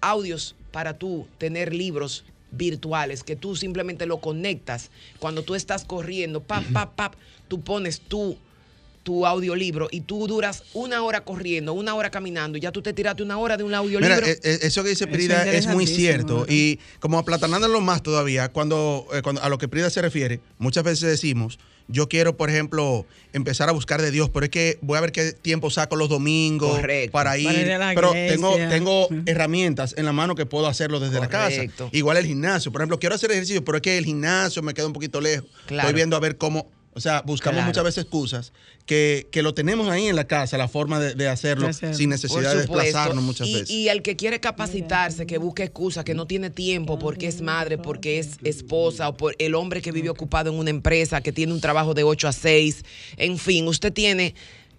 [0.00, 4.90] audios para tú tener libros virtuales que tú simplemente lo conectas
[5.20, 7.14] cuando tú estás corriendo, pap, pap, pap,
[7.46, 8.36] tú pones tu,
[9.06, 12.92] tu audiolibro y tú duras una hora corriendo, una hora caminando y ya tú te
[12.92, 14.16] tiraste una hora de un audiolibro.
[14.16, 16.44] Mira, eh, eh, eso que dice Prida es es muy cierto.
[16.48, 20.82] Y como aplatanándolo más todavía, cuando, eh, cuando a lo que Prida se refiere, muchas
[20.82, 24.98] veces decimos, yo quiero, por ejemplo, empezar a buscar de Dios, pero es que voy
[24.98, 27.12] a ver qué tiempo saco los domingos Correcto.
[27.12, 27.68] para ir.
[27.68, 31.62] Para pero tengo, tengo herramientas en la mano que puedo hacerlo desde la casa.
[31.92, 32.72] Igual el gimnasio.
[32.72, 35.48] Por ejemplo, quiero hacer ejercicio, pero es que el gimnasio me queda un poquito lejos.
[35.66, 35.86] Claro.
[35.86, 36.68] Estoy viendo a ver cómo.
[36.96, 37.66] O sea, buscamos Claro.
[37.66, 38.54] muchas veces excusas
[38.86, 42.52] que, que lo tenemos ahí en la casa, la forma de, de hacerlo, sin necesidad
[42.52, 43.70] de desplazarnos muchas y, veces.
[43.70, 47.76] Y el que quiere capacitarse, que busque excusas, que no tiene tiempo porque es madre,
[47.76, 51.52] porque es esposa, o por el hombre que vive ocupado en una empresa, que tiene
[51.52, 52.82] un trabajo de 8 a 6.
[53.18, 54.34] En fin, usted tiene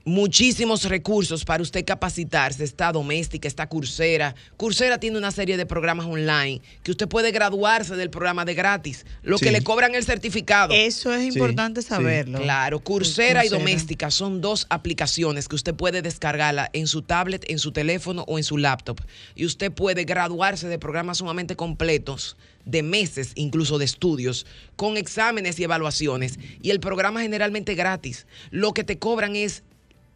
[0.07, 2.63] muchísimos recursos para usted capacitarse.
[2.63, 4.33] Está doméstica, está Coursera.
[4.55, 9.05] Coursera tiene una serie de programas online que usted puede graduarse del programa de gratis.
[9.21, 10.73] Lo que le cobran el certificado.
[10.73, 12.39] Eso es importante saberlo.
[12.41, 13.49] Claro, Coursera y.
[13.49, 18.37] Doméstica son dos aplicaciones que usted puede descargarla en su tablet, en su teléfono o
[18.37, 19.01] en su laptop.
[19.35, 24.45] Y usted puede graduarse de programas sumamente completos, de meses incluso de estudios,
[24.75, 26.39] con exámenes y evaluaciones.
[26.61, 28.27] Y el programa generalmente gratis.
[28.51, 29.63] Lo que te cobran es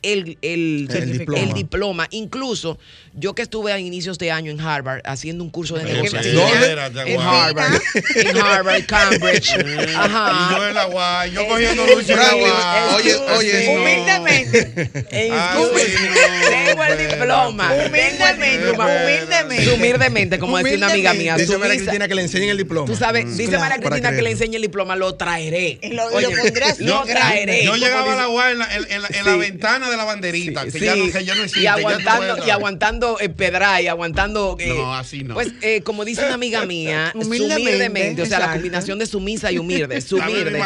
[0.03, 1.43] el, el, El diploma.
[1.43, 2.07] el diploma.
[2.11, 2.77] Incluso
[3.13, 5.95] yo que estuve a inicios de año en Harvard haciendo un curso de ¿Dónde?
[5.97, 6.35] negociación.
[6.35, 7.19] ¿Dónde era, En?
[7.19, 7.81] Harvard.
[8.15, 9.51] En Harvard, Cambridge.
[9.95, 10.49] Ajá.
[10.51, 12.51] Y yo en la guay, yo cogiendo luz en la guay.
[12.95, 13.67] oye, oye.
[13.77, 14.65] Humildemente.
[15.09, 17.73] Tengo el diploma.
[17.73, 19.71] Humildemente, humildemente.
[19.73, 21.35] Humildemente, como decía una amiga mía.
[21.37, 22.87] Dice María Cristina que le enseñen el diploma.
[22.87, 23.61] Tú sabes, dice Claro.
[23.65, 25.79] María Para Cristina que le enseñe el diploma, lo traeré.
[25.91, 27.65] Lo- pondrás lo traeré.
[27.65, 29.39] Yo llegaba a la dice- guay en la, en, en la, en la Sí.
[29.39, 31.61] ventana de la banderita, que Sí, ya no, que ya no existe.
[31.61, 34.57] y aguantando, y aguantando eh, pedra y aguantando.
[34.59, 35.33] eh, No, así no.
[35.35, 39.57] Pues, eh, como dice una amiga mía, Humildemente, o sea, la combinación de sumisa y
[39.57, 40.01] humilde.
[40.11, 40.59] Sumirde.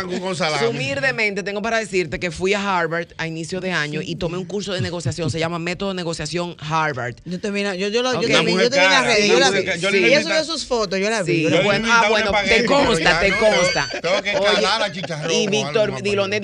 [0.70, 4.46] Humildemente, tengo para decirte que fui a Harvard a inicio de año y tomé un
[4.46, 7.16] curso de negociación, se llama Método de Negociación Harvard.
[7.26, 9.50] Yo te vi, yo, yo, yo te vi, yo te vi las redes, yo la
[9.52, 9.66] vi.
[9.80, 10.04] Yo Sí.
[10.06, 11.36] Ella subió sus fotos, yo la vi.
[11.36, 13.90] Sí, yo bueno, ah, bueno, te consta, te consta.
[14.02, 15.32] Tengo que Oye, escalar a chicharrón.
[15.32, 15.94] Y Víctor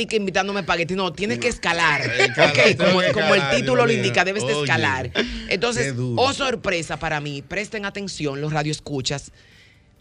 [0.08, 0.96] que invitándome espagueti.
[0.96, 2.02] No, tienes que escalar.
[2.02, 5.12] escalar, ok, como, el título lo indica, debes de escalar.
[5.50, 9.32] Entonces, oh sorpresa para mí, presten atención los radioescuchas.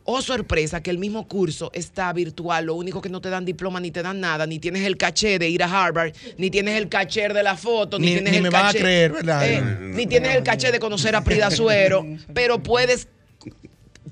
[0.05, 3.79] Oh sorpresa que el mismo curso está virtual, lo único que no te dan diploma
[3.81, 6.89] ni te dan nada, ni tienes el caché de ir a Harvard, ni tienes el
[6.89, 9.49] caché de la foto, ni, Ni- tienes ni el me van a caché, creer, ¿verdad?
[9.49, 9.63] eh,
[9.95, 12.05] ni tienes el caché de conocer a Prida Suero,
[12.35, 13.09] pero puedes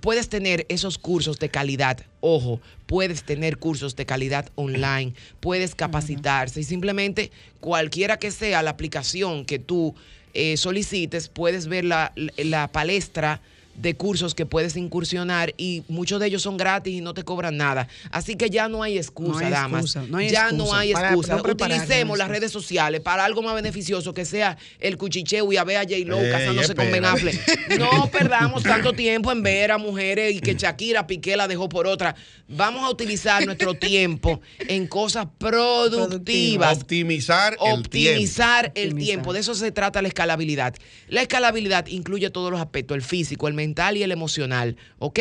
[0.01, 2.05] puedes tener esos cursos de calidad.
[2.21, 7.31] Ojo, puedes tener cursos de calidad online, puedes capacitarse y simplemente
[7.61, 9.95] cualquiera que sea la aplicación que tú
[10.35, 13.41] eh, solicites, puedes ver la, la palestra
[13.81, 17.57] de cursos que puedes incursionar y muchos de ellos son gratis y no te cobran
[17.57, 17.87] nada.
[18.11, 19.85] Así que ya no hay excusa, No hay damas.
[19.85, 20.57] excusa, no hay ya excusa.
[20.65, 21.37] no hay excusa.
[21.37, 25.77] Utilicemos las redes sociales para algo más beneficioso que sea el cuchicheo y a ver
[25.77, 27.05] a J-Lo casándose con Ben.
[27.05, 27.39] Affleck.
[27.79, 31.87] No perdamos tanto tiempo en ver a mujeres y que Shakira Piqué la dejó por
[31.87, 32.17] otra.
[32.49, 36.79] Vamos a utilizar nuestro tiempo en cosas productivas.
[36.79, 39.05] Optimizar el Optimizar el Optimizar.
[39.05, 39.33] tiempo.
[39.33, 40.75] De eso se trata la escalabilidad.
[41.09, 44.77] La escalabilidad incluye todos los aspectos, el físico, el mental y el emocional.
[44.99, 45.19] ¿Ok?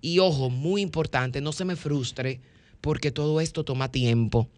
[0.00, 2.40] Y ojo, muy importante, no se me frustre
[2.80, 4.48] porque todo esto toma tiempo.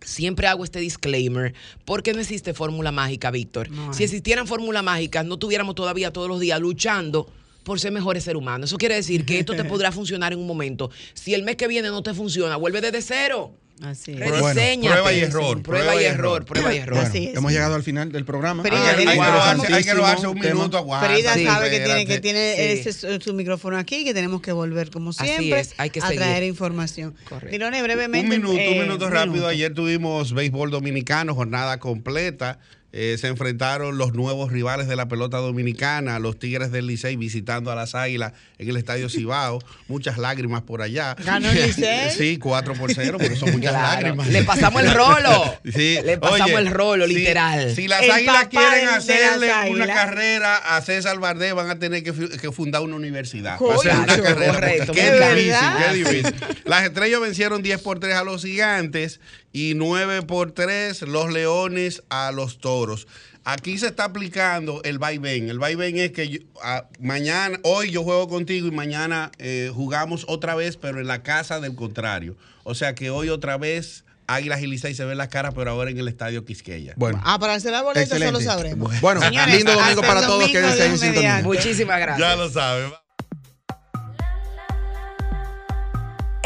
[0.00, 1.54] Siempre hago este disclaimer
[1.84, 3.70] porque no existe fórmula mágica, Víctor.
[3.70, 7.28] No si existieran fórmulas mágicas, no tuviéramos todavía todos los días luchando
[7.64, 8.70] por ser mejores seres humanos.
[8.70, 10.90] Eso quiere decir que esto te podrá funcionar en un momento.
[11.14, 13.52] Si el mes que viene no te funciona, vuelve desde cero.
[13.82, 14.18] Así es.
[14.18, 14.88] Rediseñate.
[14.88, 16.94] prueba y error, Prueba y error, prueba y error.
[16.94, 17.36] Bueno, Así es.
[17.36, 18.62] hemos llegado al final del programa.
[18.64, 20.54] Hay, ella hay que robarse, hay que robarse un tema.
[20.54, 21.08] minuto, aguanta.
[21.08, 21.44] Frida Sí.
[21.44, 22.62] sabe que tiene, que tiene Sí.
[22.88, 26.00] ese su, su micrófono aquí, que tenemos que volver como Así siempre es, hay que
[26.00, 27.14] a traer información.
[27.28, 27.50] Correcto.
[27.52, 28.24] Dilone, brevemente.
[28.36, 29.46] Un minuto, eh, un minuto rápido.
[29.46, 32.58] Ayer tuvimos béisbol dominicano, jornada completa.
[32.92, 37.70] Eh, se enfrentaron los nuevos rivales de la pelota dominicana, los Tigres del Licey visitando
[37.70, 39.58] a las Águilas en el Estadio Cibao.
[39.88, 41.14] Muchas lágrimas por allá.
[41.24, 42.10] ¿Ganó el Licey?
[42.16, 43.92] Sí, 4 por 0, pero son muchas Claro.
[44.02, 44.28] lágrimas.
[44.28, 45.54] Le pasamos el rolo.
[45.64, 45.98] Sí.
[46.02, 47.74] Le pasamos Oye, el rolo, literal.
[47.74, 49.88] Si, las El Águilas quieren hacerle una Águilas.
[49.88, 53.58] carrera a César Vardés, van a tener que, fu- que fundar una universidad.
[53.60, 54.52] Va a ser una carrera.
[54.54, 56.34] correcto, Qué difícil, qué difícil.
[56.64, 59.20] Las estrellas vencieron 10 por 3 a los gigantes
[59.52, 63.06] y 9 por 3 los leones a los toros.
[63.44, 65.48] Aquí se está aplicando el vaivén.
[65.48, 70.24] El vaivén es que yo- a- mañana, hoy yo juego contigo y mañana eh, jugamos
[70.28, 72.36] otra vez, pero en la casa del contrario.
[72.64, 75.90] O sea que hoy otra vez Águilas y Licey se ven las caras, pero ahora
[75.90, 76.92] en el estadio Quisqueya.
[76.98, 77.18] Bueno.
[77.24, 79.00] Ah, para hacer la boleta eso lo sabremos.
[79.00, 80.46] Bueno, Señores, lindo domingo para todos.
[80.50, 81.40] Quédense en sintonía.
[81.42, 82.28] Muchísimas gracias.
[82.28, 82.92] Ya lo saben.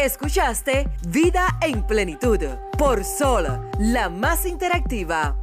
[0.03, 2.41] Escuchaste Vida en Plenitud
[2.77, 3.47] por Sol,
[3.79, 5.37] la más interactiva